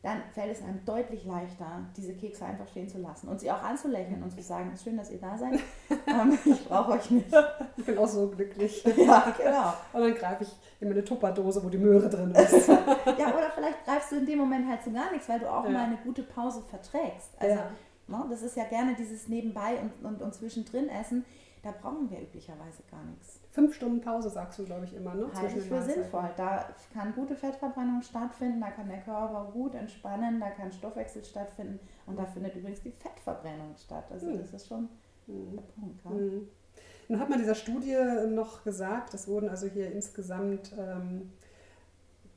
dann 0.04 0.22
fällt 0.34 0.52
es 0.52 0.62
einem 0.62 0.84
deutlich 0.84 1.24
leichter, 1.24 1.80
diese 1.96 2.14
Kekse 2.14 2.46
einfach 2.46 2.68
stehen 2.68 2.90
zu 2.90 2.98
lassen 2.98 3.30
und 3.30 3.40
sie 3.40 3.50
auch 3.50 3.64
anzulächeln 3.64 4.22
und 4.22 4.32
zu 4.32 4.42
sagen, 4.42 4.70
es 4.74 4.82
ist 4.82 4.84
schön, 4.84 4.98
dass 4.98 5.10
ihr 5.10 5.18
da 5.18 5.38
seid, 5.38 5.54
ähm, 6.08 6.38
ich 6.44 6.66
brauche 6.66 6.92
euch 6.92 7.10
nicht. 7.10 7.34
Ich 7.78 7.86
bin 7.86 7.98
auch 7.98 8.08
so 8.08 8.28
glücklich. 8.28 8.84
Ja, 9.04 9.34
genau. 9.38 9.74
Und 9.94 10.02
dann 10.02 10.16
greife 10.16 10.44
ich 10.44 10.50
in 10.80 10.90
meine 10.90 11.04
Tupperdose, 11.04 11.64
wo 11.64 11.70
die 11.70 11.78
Möhre 11.78 12.10
drin 12.10 12.32
ist. 12.32 12.68
ja, 12.68 13.34
oder 13.34 13.50
vielleicht 13.54 13.84
greifst 13.86 14.12
du 14.12 14.18
in 14.18 14.26
dem 14.26 14.40
Moment 14.40 14.68
halt 14.68 14.84
zu 14.84 14.92
gar 14.92 15.12
nichts, 15.12 15.28
weil 15.30 15.40
du 15.40 15.50
auch 15.50 15.64
ja. 15.64 15.72
mal 15.72 15.86
eine 15.86 15.98
gute 16.04 16.24
Pause 16.24 16.62
verträgst. 16.70 17.32
Also, 17.38 17.56
ja. 17.56 17.72
ne, 18.08 18.26
das 18.30 18.44
ist 18.44 18.56
ja 18.58 18.66
gerne 18.66 18.96
dieses 18.96 19.28
Nebenbei 19.28 19.78
und, 19.82 20.06
und, 20.06 20.22
und 20.22 20.34
zwischendrin 20.34 20.90
essen. 20.90 21.26
Da 21.64 21.72
brauchen 21.72 22.12
wir 22.12 22.22
üblicherweise 22.22 22.84
gar 22.92 23.04
nichts. 23.06 23.40
Fünf 23.52 23.74
Stunden 23.74 24.02
Pause 24.02 24.30
sagst 24.30 24.60
du, 24.60 24.66
glaube 24.66 24.84
ich, 24.84 24.94
immer, 24.94 25.16
ne? 25.16 25.32
Halte 25.34 25.58
ich 25.58 25.64
für 25.64 25.82
sinnvoll. 25.82 26.30
Da 26.36 26.68
kann 26.94 27.16
gute 27.16 27.38
Fettverbrennung 27.38 28.02
stattfinden, 28.02 28.60
da 28.60 28.70
kann 28.70 28.90
der 28.90 29.00
Körper 29.00 29.50
gut 29.54 29.74
entspannen, 29.74 30.42
da 30.42 30.50
kann 30.50 30.74
Stoffwechsel 30.74 31.24
stattfinden 31.24 31.80
und 32.06 32.20
da 32.20 32.26
findet 32.26 32.56
übrigens 32.58 32.82
die 32.82 32.92
Fettverbrennung 32.92 33.76
statt. 33.78 34.04
Also 34.12 34.28
hm. 34.28 34.40
das 34.40 34.54
ist 34.54 34.68
schon 34.68 34.90
hm. 35.26 35.56
der 35.56 35.62
Punkt. 35.62 36.04
Ja. 36.04 36.12
Hm. 36.12 36.48
Nun 37.08 37.20
hat 37.20 37.30
man 37.30 37.40
dieser 37.40 37.56
Studie 37.56 37.98
noch 38.28 38.66
gesagt, 38.66 39.14
es 39.14 39.28
wurden 39.30 39.48
also 39.48 39.68
hier 39.68 39.92
insgesamt 39.92 40.74
ähm, 40.78 41.32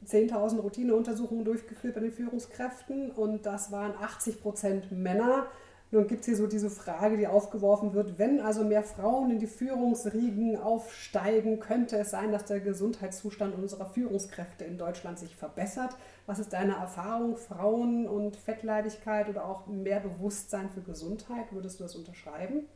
10.000 0.06 0.60
Routineuntersuchungen 0.60 1.44
durchgeführt 1.44 1.94
bei 1.94 2.00
den 2.00 2.12
Führungskräften 2.12 3.10
und 3.10 3.44
das 3.44 3.72
waren 3.72 3.94
80 4.00 4.40
Prozent 4.40 4.92
Männer. 4.92 5.46
Nun 5.92 6.08
gibt 6.08 6.20
es 6.20 6.26
hier 6.26 6.36
so 6.36 6.48
diese 6.48 6.68
Frage, 6.68 7.16
die 7.16 7.28
aufgeworfen 7.28 7.94
wird, 7.94 8.18
wenn 8.18 8.40
also 8.40 8.64
mehr 8.64 8.82
Frauen 8.82 9.30
in 9.30 9.38
die 9.38 9.46
Führungsriegen 9.46 10.58
aufsteigen, 10.60 11.60
könnte 11.60 11.96
es 11.96 12.10
sein, 12.10 12.32
dass 12.32 12.44
der 12.44 12.58
Gesundheitszustand 12.58 13.54
unserer 13.54 13.86
Führungskräfte 13.86 14.64
in 14.64 14.78
Deutschland 14.78 15.18
sich 15.18 15.36
verbessert. 15.36 15.96
Was 16.26 16.40
ist 16.40 16.52
deine 16.52 16.74
Erfahrung, 16.74 17.36
Frauen 17.36 18.08
und 18.08 18.36
Fettleibigkeit 18.36 19.28
oder 19.28 19.44
auch 19.44 19.68
mehr 19.68 20.00
Bewusstsein 20.00 20.70
für 20.70 20.82
Gesundheit? 20.82 21.52
Würdest 21.52 21.78
du 21.78 21.84
das 21.84 21.94
unterschreiben? 21.94 22.66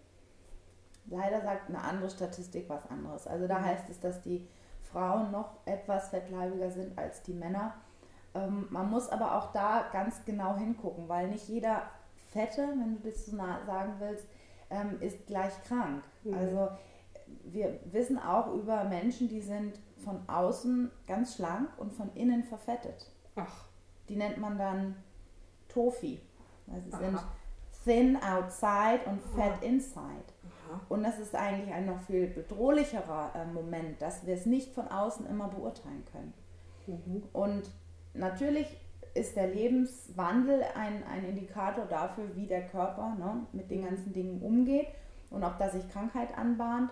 Leider 1.07 1.41
sagt 1.41 1.69
eine 1.69 1.83
andere 1.83 2.11
Statistik 2.11 2.69
was 2.69 2.89
anderes. 2.89 3.27
Also 3.27 3.49
da 3.49 3.59
mhm. 3.59 3.65
heißt 3.65 3.91
es, 3.91 3.99
dass 3.99 4.23
die 4.23 4.47
Frauen 4.93 5.33
noch 5.33 5.57
etwas 5.65 6.11
fettleibiger 6.11 6.71
sind 6.71 6.97
als 6.97 7.23
die 7.23 7.35
Männer. 7.35 7.75
Ähm, 8.35 8.69
man 8.71 8.89
muss 8.89 9.09
aber 9.09 9.37
auch 9.37 9.53
da 9.53 9.87
ganz 9.93 10.25
genau 10.25 10.57
hingucken, 10.57 11.09
weil 11.09 11.29
nicht 11.29 11.49
jeder 11.49 11.83
Fette, 12.31 12.69
wenn 12.69 13.01
du 13.01 13.09
das 13.09 13.27
so 13.27 13.37
sagen 13.37 13.95
willst, 13.99 14.27
ähm, 14.71 15.01
ist 15.01 15.27
gleich 15.27 15.53
krank. 15.65 16.05
Mhm. 16.25 16.35
Also 16.35 16.69
wir 17.45 17.81
wissen 17.85 18.19
auch 18.19 18.55
über 18.55 18.85
Menschen, 18.85 19.29
die 19.29 19.41
sind 19.41 19.79
von 19.97 20.29
außen 20.29 20.91
ganz 21.07 21.37
schlank 21.37 21.69
und 21.79 21.93
von 21.93 22.13
innen 22.15 22.45
verfettet. 22.45 23.11
Ach. 23.37 23.65
Die 24.09 24.17
nennt 24.17 24.39
man 24.39 24.59
dann 24.59 24.97
Tofi. 25.69 26.21
Also 26.67 26.91
sie 26.91 27.05
sind 27.05 27.19
thin 27.85 28.17
outside 28.17 29.01
und 29.07 29.21
fat 29.37 29.53
Aha. 29.53 29.63
inside. 29.63 30.03
Aha. 30.45 30.81
Und 30.89 31.03
das 31.03 31.19
ist 31.19 31.35
eigentlich 31.35 31.73
ein 31.73 31.87
noch 31.87 32.01
viel 32.03 32.27
bedrohlicherer 32.29 33.33
äh, 33.35 33.45
Moment, 33.47 34.01
dass 34.03 34.27
wir 34.27 34.35
es 34.35 34.47
nicht 34.47 34.73
von 34.75 34.89
außen 34.89 35.27
immer 35.27 35.49
beurteilen 35.49 36.05
können. 36.13 36.35
Mhm. 36.87 37.23
Und 37.33 37.71
natürlich 38.15 38.79
ist 39.15 39.37
der 39.37 39.49
Lebenswandel 39.49 40.63
ein, 40.75 41.03
ein 41.07 41.25
Indikator 41.25 41.87
dafür, 41.87 42.25
wie 42.37 42.47
der 42.47 42.67
Körper 42.69 43.17
ne, 43.19 43.47
mit 43.53 43.71
den 43.71 43.85
ganzen 43.85 44.13
Dingen 44.13 44.41
umgeht 44.41 44.89
und 45.31 45.45
ob 45.45 45.59
da 45.59 45.69
sich 45.69 45.89
Krankheit 45.91 46.37
anbahnt. 46.37 46.91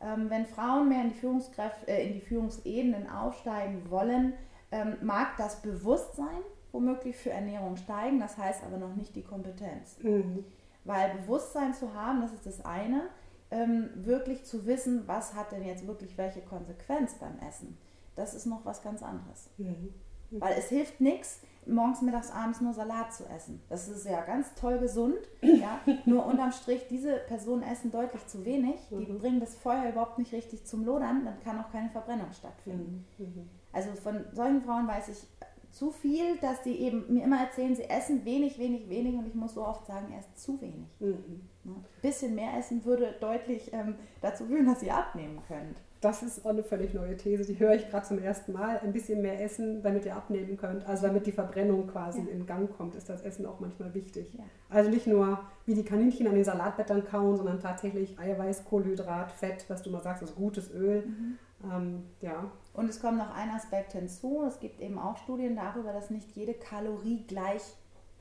Ähm, 0.00 0.30
wenn 0.30 0.46
Frauen 0.46 0.88
mehr 0.88 1.02
in 1.02 1.08
die, 1.10 1.16
Führungskräfte, 1.16 1.88
äh, 1.88 2.06
in 2.06 2.14
die 2.14 2.20
Führungsebenen 2.20 3.10
aufsteigen 3.10 3.90
wollen, 3.90 4.34
ähm, 4.70 4.96
mag 5.02 5.36
das 5.36 5.60
Bewusstsein 5.62 6.42
womöglich 6.72 7.16
für 7.16 7.30
Ernährung 7.30 7.76
steigen, 7.76 8.20
das 8.20 8.36
heißt 8.36 8.62
aber 8.64 8.76
noch 8.76 8.94
nicht 8.94 9.16
die 9.16 9.22
Kompetenz. 9.22 9.96
Mhm. 10.02 10.44
Weil 10.84 11.14
Bewusstsein 11.16 11.74
zu 11.74 11.94
haben, 11.94 12.20
das 12.20 12.32
ist 12.32 12.46
das 12.46 12.64
eine, 12.64 13.08
ähm, 13.50 13.88
wirklich 13.94 14.44
zu 14.44 14.66
wissen, 14.66 15.08
was 15.08 15.34
hat 15.34 15.52
denn 15.52 15.64
jetzt 15.64 15.86
wirklich 15.86 16.16
welche 16.18 16.40
Konsequenz 16.40 17.14
beim 17.14 17.38
Essen, 17.46 17.78
das 18.14 18.34
ist 18.34 18.46
noch 18.46 18.64
was 18.64 18.82
ganz 18.82 19.02
anderes. 19.02 19.48
Mhm. 19.56 19.94
Weil 20.30 20.58
es 20.58 20.68
hilft 20.68 21.00
nichts, 21.00 21.40
morgens, 21.66 22.02
mittags, 22.02 22.30
abends 22.30 22.60
nur 22.60 22.72
Salat 22.72 23.12
zu 23.12 23.24
essen. 23.26 23.60
Das 23.68 23.88
ist 23.88 24.06
ja 24.06 24.22
ganz 24.22 24.54
toll 24.54 24.78
gesund. 24.78 25.18
Ja? 25.42 25.80
nur 26.04 26.24
unterm 26.26 26.52
Strich, 26.52 26.86
diese 26.88 27.16
Personen 27.26 27.62
essen 27.62 27.90
deutlich 27.90 28.26
zu 28.26 28.44
wenig. 28.44 28.76
Die 28.90 28.94
mhm. 28.94 29.18
bringen 29.18 29.40
das 29.40 29.54
Feuer 29.56 29.88
überhaupt 29.88 30.18
nicht 30.18 30.32
richtig 30.32 30.64
zum 30.64 30.84
Lodern. 30.84 31.24
Dann 31.24 31.40
kann 31.42 31.58
auch 31.58 31.70
keine 31.72 31.90
Verbrennung 31.90 32.32
stattfinden. 32.32 33.04
Mhm. 33.18 33.24
mhm. 33.24 33.48
Also 33.72 33.90
von 33.92 34.24
solchen 34.32 34.62
Frauen 34.62 34.88
weiß 34.88 35.08
ich 35.08 35.26
zu 35.70 35.90
viel, 35.90 36.36
dass 36.38 36.62
die 36.62 36.80
eben 36.80 37.12
mir 37.12 37.24
immer 37.24 37.40
erzählen, 37.40 37.76
sie 37.76 37.84
essen 37.84 38.24
wenig, 38.24 38.58
wenig, 38.58 38.88
wenig. 38.88 39.14
Und 39.14 39.26
ich 39.26 39.34
muss 39.34 39.54
so 39.54 39.64
oft 39.64 39.86
sagen, 39.86 40.12
erst 40.12 40.38
zu 40.38 40.60
wenig. 40.60 40.88
Mhm. 41.00 41.42
Ein 41.64 41.84
bisschen 42.00 42.34
mehr 42.34 42.56
essen 42.56 42.84
würde 42.84 43.14
deutlich 43.20 43.72
ähm, 43.72 43.96
dazu 44.20 44.46
führen, 44.46 44.66
dass 44.66 44.82
ihr 44.82 44.96
abnehmen 44.96 45.40
könnt. 45.46 45.78
Das 46.00 46.22
ist 46.22 46.44
auch 46.44 46.50
eine 46.50 46.62
völlig 46.62 46.94
neue 46.94 47.16
These, 47.16 47.44
die 47.44 47.58
höre 47.58 47.74
ich 47.74 47.88
gerade 47.90 48.06
zum 48.06 48.18
ersten 48.18 48.52
Mal. 48.52 48.78
Ein 48.78 48.92
bisschen 48.92 49.20
mehr 49.20 49.42
essen, 49.42 49.82
damit 49.82 50.06
ihr 50.06 50.14
abnehmen 50.14 50.56
könnt. 50.56 50.86
Also 50.86 51.06
damit 51.06 51.26
die 51.26 51.32
Verbrennung 51.32 51.88
quasi 51.88 52.20
ja. 52.20 52.28
in 52.28 52.46
Gang 52.46 52.70
kommt, 52.76 52.94
ist 52.94 53.08
das 53.08 53.22
Essen 53.22 53.46
auch 53.46 53.58
manchmal 53.58 53.92
wichtig. 53.94 54.32
Ja. 54.34 54.44
Also 54.68 54.90
nicht 54.90 55.08
nur 55.08 55.40
wie 55.66 55.74
die 55.74 55.84
Kaninchen 55.84 56.28
an 56.28 56.34
den 56.34 56.44
Salatblättern 56.44 57.04
kauen, 57.04 57.36
sondern 57.36 57.58
tatsächlich 57.58 58.18
Eiweiß, 58.18 58.64
Kohlenhydrat, 58.64 59.32
Fett, 59.32 59.64
was 59.68 59.82
du 59.82 59.90
mal 59.90 60.02
sagst, 60.02 60.22
also 60.22 60.34
gutes 60.34 60.72
Öl. 60.72 61.06
Mhm. 61.06 61.38
Ähm, 61.64 62.04
ja. 62.20 62.50
Und 62.74 62.88
es 62.88 63.00
kommt 63.00 63.18
noch 63.18 63.34
ein 63.34 63.50
Aspekt 63.50 63.92
hinzu. 63.92 64.44
Es 64.46 64.60
gibt 64.60 64.80
eben 64.80 64.98
auch 64.98 65.16
Studien 65.16 65.56
darüber, 65.56 65.92
dass 65.92 66.10
nicht 66.10 66.30
jede 66.36 66.54
Kalorie 66.54 67.24
gleich 67.26 67.76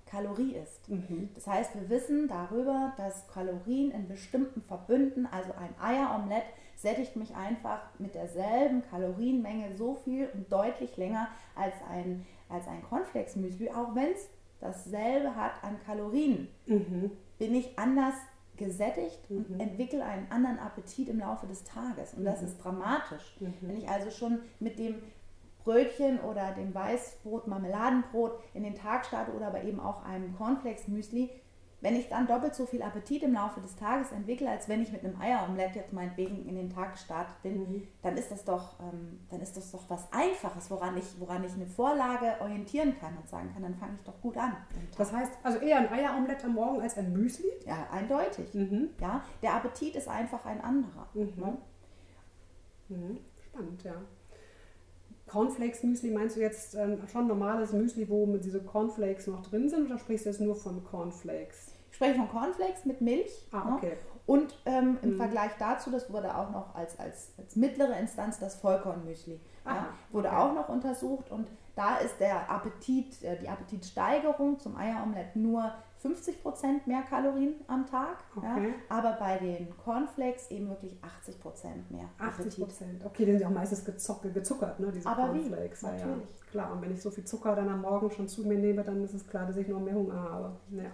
Kalorie 0.10 0.56
ist. 0.56 0.90
Mhm. 0.90 1.30
Das 1.36 1.48
heißt, 1.48 1.76
wir 1.76 1.90
wissen 1.90 2.28
darüber, 2.28 2.94
dass 2.98 3.28
Kalorien 3.28 3.92
in 3.92 4.08
bestimmten 4.08 4.62
Verbünden, 4.62 5.26
also 5.26 5.52
ein 5.54 5.74
Eieromelett, 5.80 6.46
sättigt 6.76 7.16
mich 7.16 7.36
einfach 7.36 7.82
mit 8.00 8.16
derselben 8.16 8.84
Kalorienmenge 8.84 9.76
so 9.76 9.96
viel 9.96 10.30
und 10.34 10.52
deutlich 10.52 10.96
länger 10.98 11.28
als 11.56 11.74
ein, 11.90 12.26
als 12.50 12.68
ein 12.68 12.84
Cornflakes-Müsli, 12.84 13.72
auch 13.72 13.96
wenn 13.96 14.12
es 14.12 14.30
dasselbe 14.60 15.36
hat 15.36 15.64
an 15.64 15.78
Kalorien. 15.86 16.48
Mhm. 16.66 17.12
Bin 17.40 17.56
ich 17.56 17.78
anders 17.78 18.16
gesättigt 18.58 19.30
mhm. 19.30 19.46
und 19.50 19.60
entwickle 19.60 20.04
einen 20.04 20.30
anderen 20.32 20.60
Appetit 20.60 21.10
im 21.10 21.20
Laufe 21.20 21.48
des 21.48 21.64
Tages. 21.64 22.14
Und 22.14 22.26
das 22.26 22.42
mhm. 22.42 22.48
ist 22.48 22.58
dramatisch. 22.58 23.38
Mhm. 23.40 23.54
Wenn 23.62 23.78
ich 23.78 23.90
also 23.90 24.10
schon 24.12 24.40
mit 24.60 24.80
dem 24.80 24.96
Brötchen 25.68 26.22
oder 26.22 26.52
dem 26.54 26.74
Weißbrot, 26.74 27.48
Marmeladenbrot 27.48 28.40
in 28.54 28.64
den 28.64 28.74
Tag 28.74 29.06
starte 29.06 29.34
oder 29.34 29.48
aber 29.48 29.64
eben 29.64 29.82
auch 29.82 30.02
einem 30.06 30.34
Cornflakes-Müsli, 30.38 31.30
wenn 31.82 31.96
ich 31.98 32.08
dann 32.08 32.26
doppelt 32.26 32.56
so 32.56 32.66
viel 32.66 32.82
Appetit 32.82 33.22
im 33.22 33.34
Laufe 33.34 33.60
des 33.60 33.76
Tages 33.76 34.14
entwickle, 34.14 34.50
als 34.50 34.70
wenn 34.70 34.82
ich 34.82 34.94
mit 34.94 35.04
einem 35.04 35.20
Eieromelett 35.20 35.76
jetzt 35.76 35.92
meinetwegen 35.92 36.48
in 36.48 36.56
den 36.56 36.70
Tag 36.70 36.94
gestartet 36.94 37.36
bin, 37.44 37.60
mhm. 37.60 37.88
dann 38.02 38.16
ist 38.16 38.32
das 38.32 38.46
doch, 38.46 38.80
ähm, 38.80 39.20
dann 39.30 39.42
ist 39.42 39.58
das 39.58 39.70
doch 39.72 39.84
was 39.90 40.08
Einfaches, 40.14 40.72
woran 40.72 40.98
ich, 40.98 41.20
woran 41.20 41.44
ich 41.44 41.54
eine 41.54 41.68
Vorlage 41.68 42.38
orientieren 42.40 42.96
kann 42.98 43.18
und 43.18 43.28
sagen 43.28 43.52
kann, 43.54 43.62
dann 43.62 43.76
fange 43.76 43.96
ich 44.00 44.06
doch 44.06 44.20
gut 44.22 44.38
an. 44.38 44.56
Das 44.98 45.12
heißt, 45.12 45.34
also 45.44 45.60
eher 45.60 45.80
ein 45.80 45.92
Eieromelett 45.92 46.46
am 46.46 46.54
Morgen 46.54 46.82
als 46.82 46.98
ein 46.98 47.12
Müsli? 47.12 47.52
Ja, 47.66 47.88
eindeutig. 47.92 48.54
Mhm. 48.54 48.92
Ja, 49.02 49.22
der 49.42 49.54
Appetit 49.56 49.96
ist 49.98 50.08
einfach 50.08 50.46
ein 50.46 50.62
anderer. 50.62 51.08
Mhm. 51.14 51.34
Ne? 51.36 51.58
Mhm. 52.88 53.20
Spannend, 53.44 53.84
ja. 53.84 53.96
Cornflakes-Müsli 55.28 56.12
meinst 56.12 56.38
du 56.38 56.42
jetzt 56.42 56.76
ähm, 56.76 57.00
schon 57.12 57.28
normales 57.28 57.74
Müsli, 57.74 58.10
wo 58.10 58.26
diese 58.38 58.62
Cornflakes 58.62 59.28
noch 59.28 59.42
drin 59.42 59.70
sind 59.70 59.86
oder 59.86 60.00
sprichst 60.00 60.26
du 60.26 60.30
jetzt 60.30 60.42
nur 60.42 60.56
von 60.56 60.84
Cornflakes? 60.84 61.74
Ich 61.90 61.96
spreche 61.96 62.16
von 62.16 62.30
Cornflakes 62.30 62.86
mit 62.86 63.02
Milch. 63.02 63.48
Ah, 63.52 63.70
ne? 63.70 63.76
okay. 63.76 63.90
Ne? 63.90 63.98
Und 64.26 64.60
ähm, 64.66 64.98
im 65.02 65.12
mhm. 65.12 65.18
Vergleich 65.18 65.52
dazu, 65.58 65.90
das 65.90 66.12
wurde 66.12 66.36
auch 66.36 66.52
noch 66.52 66.76
als, 66.76 67.00
als, 67.00 67.32
als 67.38 67.56
mittlere 67.56 67.98
Instanz 67.98 68.40
das 68.40 68.56
Vollkornmüsli. 68.56 69.40
Ja, 69.66 69.88
wurde 70.12 70.28
okay. 70.28 70.38
auch 70.38 70.54
noch 70.54 70.70
untersucht 70.70 71.30
und 71.30 71.48
da 71.76 71.98
ist 71.98 72.20
der 72.20 72.50
Appetit, 72.50 73.24
äh, 73.24 73.38
die 73.38 73.48
Appetitsteigerung 73.48 74.60
zum 74.60 74.76
Eieromelett 74.76 75.36
nur 75.36 75.72
50 76.00 76.44
Prozent 76.44 76.86
mehr 76.86 77.02
Kalorien 77.02 77.56
am 77.68 77.86
Tag, 77.88 78.24
okay. 78.36 78.46
ja, 78.46 78.96
aber 78.96 79.14
bei 79.14 79.38
den 79.38 79.76
Cornflakes 79.78 80.52
eben 80.52 80.70
wirklich 80.70 80.96
80 81.02 81.40
Prozent 81.40 81.92
mehr. 81.92 82.10
80 82.20 82.58
Prozent, 82.58 83.06
okay, 83.06 83.26
die 83.26 83.32
sind 83.32 83.42
ja 83.42 83.48
auch 83.48 83.52
meistens 83.52 83.84
gezuckert, 83.84 84.80
ne, 84.80 84.92
diese 84.92 85.10
aber 85.10 85.28
Cornflakes. 85.30 85.82
Wie? 85.82 85.86
Natürlich. 85.88 86.24
Ja, 86.24 86.52
klar, 86.52 86.72
und 86.74 86.82
wenn 86.82 86.92
ich 86.92 87.02
so 87.02 87.10
viel 87.10 87.26
Zucker 87.26 87.56
dann 87.56 87.70
am 87.70 87.82
Morgen 87.82 88.12
schon 88.12 88.28
zu 88.28 88.48
mir 88.48 88.58
nehme, 88.58 88.84
dann 88.84 89.04
ist 89.04 89.14
es 89.14 89.28
klar, 89.28 89.48
dass 89.48 89.58
ich 89.58 89.68
noch 89.68 89.80
mehr 89.80 89.96
Hunger 89.96 90.22
habe. 90.22 90.56
Ja. 90.72 90.92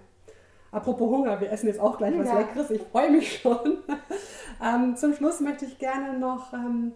Apropos 0.71 1.07
Hunger, 1.07 1.39
wir 1.39 1.51
essen 1.51 1.67
jetzt 1.67 1.79
auch 1.79 1.97
gleich 1.97 2.17
was. 2.17 2.33
Leckeres, 2.33 2.71
ich 2.71 2.81
freue 2.81 3.11
mich 3.11 3.39
schon. 3.39 3.77
ähm, 4.63 4.95
zum 4.95 5.13
Schluss 5.13 5.39
möchte 5.39 5.65
ich 5.65 5.77
gerne 5.77 6.17
noch 6.17 6.51
ähm, 6.53 6.93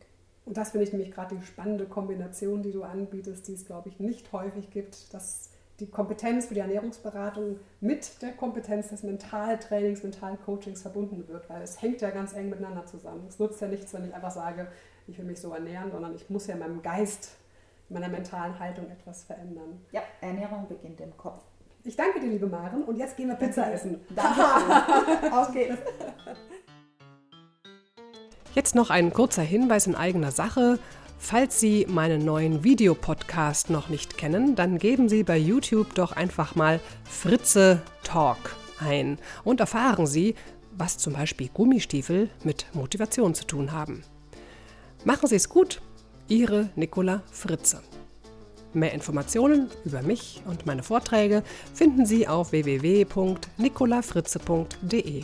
Und 0.46 0.58
das 0.58 0.72
finde 0.72 0.86
ich 0.86 0.92
nämlich 0.92 1.12
gerade 1.12 1.36
die 1.36 1.46
spannende 1.46 1.86
Kombination, 1.86 2.64
die 2.64 2.72
du 2.72 2.84
anbietest, 2.84 3.48
die 3.48 3.54
es, 3.54 3.66
glaube 3.66 3.90
ich, 3.90 4.00
nicht 4.00 4.32
häufig 4.34 4.72
gibt, 4.72 5.14
dass 5.14 5.52
die 5.80 5.88
Kompetenz 5.88 6.48
für 6.48 6.56
die 6.56 6.60
Ernährungsberatung 6.60 7.60
mit 7.80 8.22
der 8.22 8.34
Kompetenz 8.34 8.90
des 8.90 9.04
Mentaltrainings, 9.04 10.04
Mentalcoachings 10.04 10.82
verbunden 10.82 11.28
wird, 11.28 11.50
weil 11.50 11.62
es 11.62 11.82
hängt 11.82 12.02
ja 12.02 12.10
ganz 12.10 12.34
eng 12.34 12.50
miteinander 12.50 12.86
zusammen. 12.86 13.26
Es 13.28 13.40
nutzt 13.40 13.62
ja 13.62 13.68
nichts, 13.68 13.94
wenn 13.94 14.06
ich 14.06 14.14
einfach 14.14 14.32
sage, 14.32 14.68
ich 15.08 15.18
will 15.18 15.26
mich 15.26 15.40
so 15.40 15.54
ernähren, 15.54 15.92
sondern 15.92 16.16
ich 16.16 16.30
muss 16.30 16.48
ja 16.48 16.56
in 16.56 16.60
meinem 16.60 16.82
Geist, 16.82 17.38
in 17.90 17.94
meiner 17.94 18.10
mentalen 18.10 18.58
Haltung 18.60 18.90
etwas 18.90 19.24
verändern. 19.24 19.80
Ja, 19.92 20.02
Ernährung 20.22 20.68
beginnt 20.68 21.00
im 21.00 21.16
Kopf. 21.16 21.44
Ich 21.84 21.96
danke 21.96 22.20
dir, 22.20 22.28
liebe 22.28 22.48
Maren, 22.48 22.84
und 22.84 22.98
jetzt 22.98 23.16
gehen 23.16 23.30
wir 23.30 23.36
Pizza 23.36 23.72
essen. 23.72 24.02
Danke. 24.16 25.34
Auf 25.34 25.52
geht's. 25.54 25.78
Jetzt 28.54 28.76
noch 28.76 28.90
ein 28.90 29.14
kurzer 29.14 29.44
Hinweis 29.44 29.88
in 29.88 29.96
eigener 29.96 30.32
Sache. 30.32 30.80
Falls 31.18 31.60
Sie 31.60 31.86
meinen 31.90 32.26
neuen 32.26 32.64
Videopodcast 32.64 33.70
noch 33.70 33.90
nicht 33.90 34.18
kennen, 34.18 34.56
dann 34.56 34.78
geben 34.78 35.08
Sie 35.08 35.24
bei 35.24 35.38
YouTube 35.38 35.94
doch 35.96 36.12
einfach 36.12 36.56
mal 36.56 36.80
Fritze 37.04 37.82
Talk 38.04 38.56
ein 38.80 39.18
und 39.44 39.60
erfahren 39.60 40.08
Sie, 40.08 40.36
was 40.72 40.98
zum 40.98 41.14
Beispiel 41.14 41.50
Gummistiefel 41.54 42.30
mit 42.44 42.68
Motivation 42.74 43.36
zu 43.36 43.46
tun 43.46 43.72
haben. 43.72 44.04
Machen 45.04 45.28
Sie 45.28 45.36
es 45.36 45.50
gut, 45.50 45.82
Ihre 46.28 46.70
Nicola 46.76 47.24
Fritze. 47.32 47.82
Mehr 48.74 48.94
Informationen 48.94 49.70
über 49.86 50.02
mich 50.02 50.42
und 50.46 50.66
meine 50.66 50.84
Vorträge 50.84 51.44
finden 51.74 52.06
Sie 52.06 52.28
auf 52.28 52.52
www.nicolafritze.de. 52.52 55.24